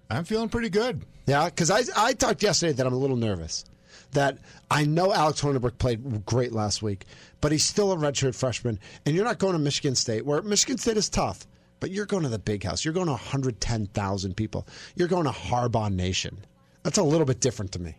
[0.09, 1.03] I'm feeling pretty good.
[1.27, 3.67] Yeah, because I, I talked yesterday that I'm a little nervous.
[4.13, 4.39] That
[4.71, 7.05] I know Alex Hornibrook played great last week,
[7.43, 10.79] but he's still a redshirt freshman, and you're not going to Michigan State, where Michigan
[10.79, 11.47] State is tough,
[11.81, 12.85] but you're going to the big house.
[12.85, 14.67] You're going to 110,000 people.
[14.97, 16.39] You're going to Harbaugh Nation.
[16.83, 17.95] That's a little bit different to me.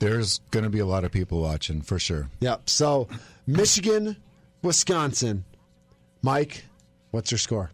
[0.00, 2.28] There's going to be a lot of people watching for sure.
[2.40, 2.68] Yep.
[2.68, 3.08] So,
[3.46, 4.16] Michigan,
[4.62, 5.44] Wisconsin.
[6.22, 6.64] Mike,
[7.10, 7.70] what's your score?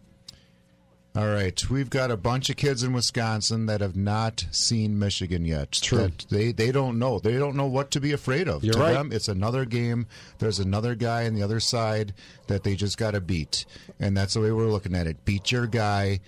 [1.13, 5.43] All right, we've got a bunch of kids in Wisconsin that have not seen Michigan
[5.43, 5.73] yet.
[5.73, 5.97] True.
[5.97, 7.19] That they they don't know.
[7.19, 8.63] They don't know what to be afraid of.
[8.63, 8.93] You're to right.
[8.93, 10.07] them, it's another game.
[10.39, 12.13] There's another guy on the other side
[12.47, 13.65] that they just got to beat,
[13.99, 15.25] and that's the way we're looking at it.
[15.25, 16.21] Beat your guy,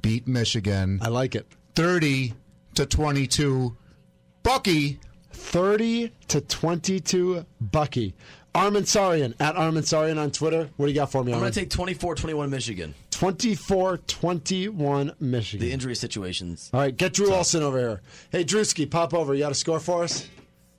[0.00, 1.00] beat Michigan.
[1.02, 1.46] I like it.
[1.74, 2.32] Thirty
[2.76, 3.76] to twenty-two.
[4.42, 5.00] Bucky.
[5.32, 8.14] 30 to 22 Bucky.
[8.54, 10.68] Armin Sarian at Armin Sarian on Twitter.
[10.76, 11.32] What do you got for me?
[11.32, 12.94] I'm going to take 24 21 Michigan.
[13.20, 15.66] 24 21 Michigan.
[15.66, 16.70] The injury situations.
[16.72, 18.00] All right, get Drew Olson over here.
[18.32, 19.34] Hey, Drewski, pop over.
[19.34, 20.26] You got a score for us?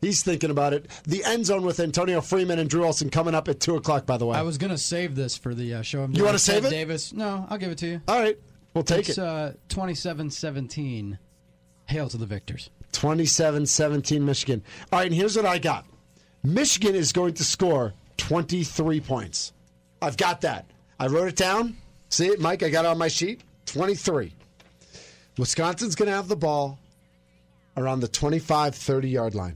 [0.01, 0.87] He's thinking about it.
[1.03, 4.17] The end zone with Antonio Freeman and Drew Olson coming up at 2 o'clock, by
[4.17, 4.39] the way.
[4.39, 6.01] I was going to save this for the uh, show.
[6.01, 6.75] I'm you want to save Ted it?
[6.75, 7.13] Davis?
[7.13, 8.01] No, I'll give it to you.
[8.07, 8.39] All right,
[8.73, 9.23] we'll take it's, it.
[9.23, 11.19] uh, 27-17.
[11.85, 12.71] Hail to the victors.
[12.91, 14.63] 27 17 Michigan.
[14.91, 15.85] All right, and here's what I got
[16.41, 19.53] Michigan is going to score 23 points.
[20.01, 20.65] I've got that.
[20.99, 21.77] I wrote it down.
[22.11, 22.61] See it, Mike?
[22.61, 23.41] I got it on my sheet.
[23.67, 24.33] 23.
[25.37, 26.77] Wisconsin's going to have the ball
[27.77, 29.55] around the 25 30 yard line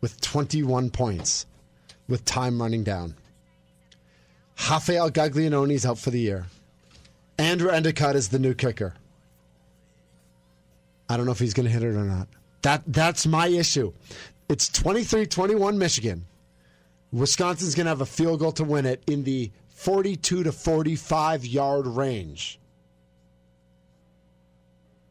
[0.00, 1.46] with 21 points
[2.08, 3.14] with time running down.
[4.70, 6.46] Rafael Gaglianone's out for the year.
[7.38, 8.94] Andrew Endicott is the new kicker.
[11.08, 12.28] I don't know if he's going to hit it or not.
[12.62, 13.92] That that's my issue.
[14.48, 16.24] It's 23-21 Michigan.
[17.12, 21.46] Wisconsin's going to have a field goal to win it in the 42 to 45
[21.46, 22.58] yard range.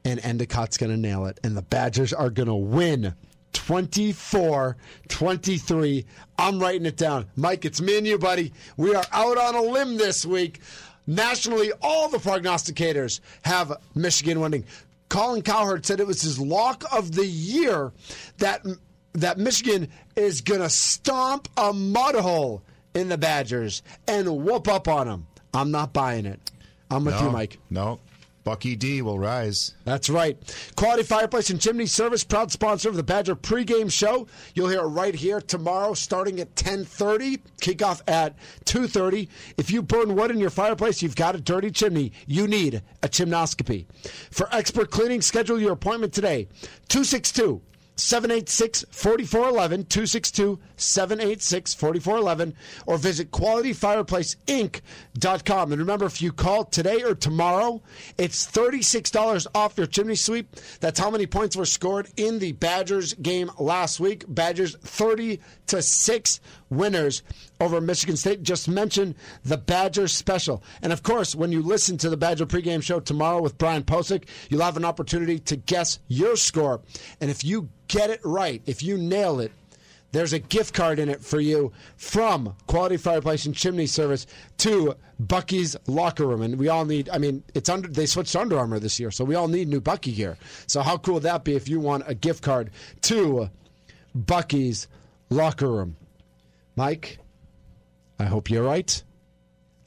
[0.03, 3.13] And Endicott's going to nail it and the Badgers are going to win
[3.53, 6.05] 24-23.
[6.37, 7.27] I'm writing it down.
[7.37, 8.51] Mike, it's me and you, buddy.
[8.75, 10.59] We are out on a limb this week.
[11.07, 14.65] Nationally, all the prognosticators have Michigan winning.
[15.07, 17.93] Colin Cowherd said it was his lock of the year
[18.39, 18.65] that
[19.13, 19.87] that Michigan
[20.17, 22.63] is going to stomp a mud hole
[22.97, 25.27] in the Badgers and whoop up on them.
[25.53, 26.51] I'm not buying it.
[26.89, 27.59] I'm with no, you, Mike.
[27.69, 27.99] No.
[28.47, 29.75] Bucky D will rise.
[29.83, 30.37] That's right.
[30.77, 34.25] Quality Fireplace and Chimney Service, proud sponsor of the Badger pregame show.
[34.53, 37.41] You'll hear it right here tomorrow, starting at 10:30.
[37.59, 39.27] Kickoff at 2:30.
[39.57, 42.13] If you burn wood in your fireplace, you've got a dirty chimney.
[42.25, 43.85] You need a chimnoscopy.
[44.31, 46.47] For expert cleaning, schedule your appointment today.
[46.87, 47.61] 262
[47.97, 52.53] 786 4411, 262 786 4411,
[52.85, 55.71] or visit qualityfireplaceinc.com.
[55.71, 57.81] And remember, if you call today or tomorrow,
[58.17, 60.55] it's $36 off your chimney sweep.
[60.79, 64.25] That's how many points were scored in the Badgers game last week.
[64.27, 66.39] Badgers 30 to 6
[66.69, 67.23] winners
[67.59, 68.43] over Michigan State.
[68.43, 70.63] Just mention the Badger special.
[70.81, 74.27] And of course, when you listen to the Badger pregame show tomorrow with Brian Posick,
[74.49, 76.81] you'll have an opportunity to guess your score.
[77.19, 79.51] And if you get it right, if you nail it,
[80.13, 84.25] there's a gift card in it for you from Quality Fireplace and Chimney Service
[84.59, 86.41] to Bucky's Locker Room.
[86.41, 89.25] And we all need, I mean, it's under, they switched Under Armour this year, so
[89.25, 90.37] we all need new Bucky gear.
[90.65, 92.71] So how cool would that be if you want a gift card
[93.03, 93.49] to
[94.15, 94.87] Bucky's
[95.29, 95.97] Locker Room?
[96.77, 97.19] Mike,
[98.19, 99.03] I hope you're right.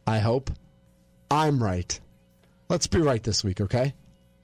[0.07, 0.51] I hope
[1.31, 1.99] I'm right.
[2.69, 3.95] Let's be right this week, okay?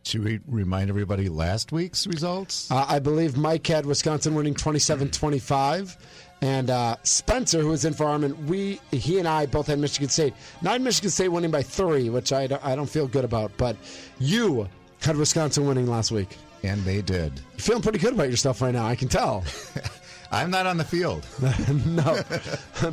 [0.04, 2.70] Should we remind everybody last week's results?
[2.70, 5.96] Uh, I believe Mike had Wisconsin winning 27 25.
[6.42, 10.08] And uh, Spencer, who was in for Armin, we he and I both had Michigan
[10.08, 10.34] State.
[10.62, 13.50] Not Michigan State winning by three, which I don't, I don't feel good about.
[13.56, 13.76] But
[14.20, 14.68] you
[15.02, 16.36] had Wisconsin winning last week.
[16.62, 17.32] And they did.
[17.52, 18.86] You're feeling pretty good about yourself right now.
[18.86, 19.44] I can tell.
[20.30, 21.26] I'm not on the field.
[21.86, 22.22] no,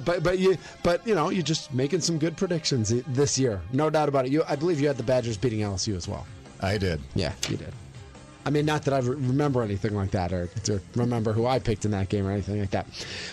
[0.06, 3.90] but but you but you know you're just making some good predictions this year, no
[3.90, 4.32] doubt about it.
[4.32, 6.26] You, I believe you had the Badgers beating LSU as well.
[6.62, 7.02] I did.
[7.16, 7.74] Yeah, you did.
[8.46, 11.86] I mean, not that I remember anything like that or to remember who I picked
[11.86, 12.88] in that game or anything like that.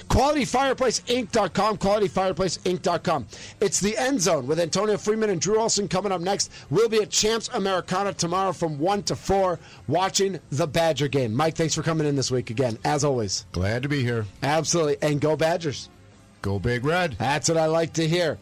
[0.08, 3.26] QualityFireplaceInc.com, QualityFireplaceInc.com.
[3.60, 6.52] It's the end zone with Antonio Freeman and Drew Olson coming up next.
[6.70, 9.58] We'll be at Champs Americana tomorrow from 1 to 4
[9.88, 11.34] watching the Badger game.
[11.34, 13.46] Mike, thanks for coming in this week again, as always.
[13.52, 14.26] Glad to be here.
[14.42, 14.96] Absolutely.
[15.02, 15.88] And go Badgers.
[16.42, 17.16] Go Big Red.
[17.18, 18.38] That's what I like to hear.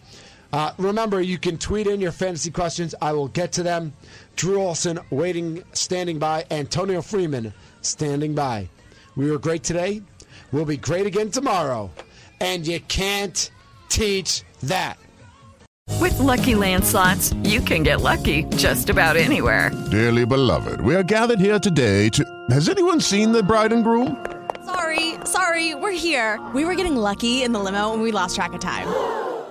[0.53, 2.95] Uh, remember, you can tweet in your fantasy questions.
[3.03, 3.93] I will get to them.
[4.37, 6.47] Drew Olson waiting, standing by.
[6.51, 8.69] Antonio Freeman standing by.
[9.17, 10.03] We were great today.
[10.53, 11.91] We'll be great again tomorrow.
[12.41, 13.51] And you can't
[13.89, 14.99] teach that.
[16.01, 19.71] With Lucky Land slots, you can get lucky just about anywhere.
[19.91, 22.25] Dearly beloved, we are gathered here today to.
[22.51, 24.25] Has anyone seen the bride and groom?
[24.65, 26.39] Sorry, sorry, we're here.
[26.55, 29.28] We were getting lucky in the limo and we lost track of time.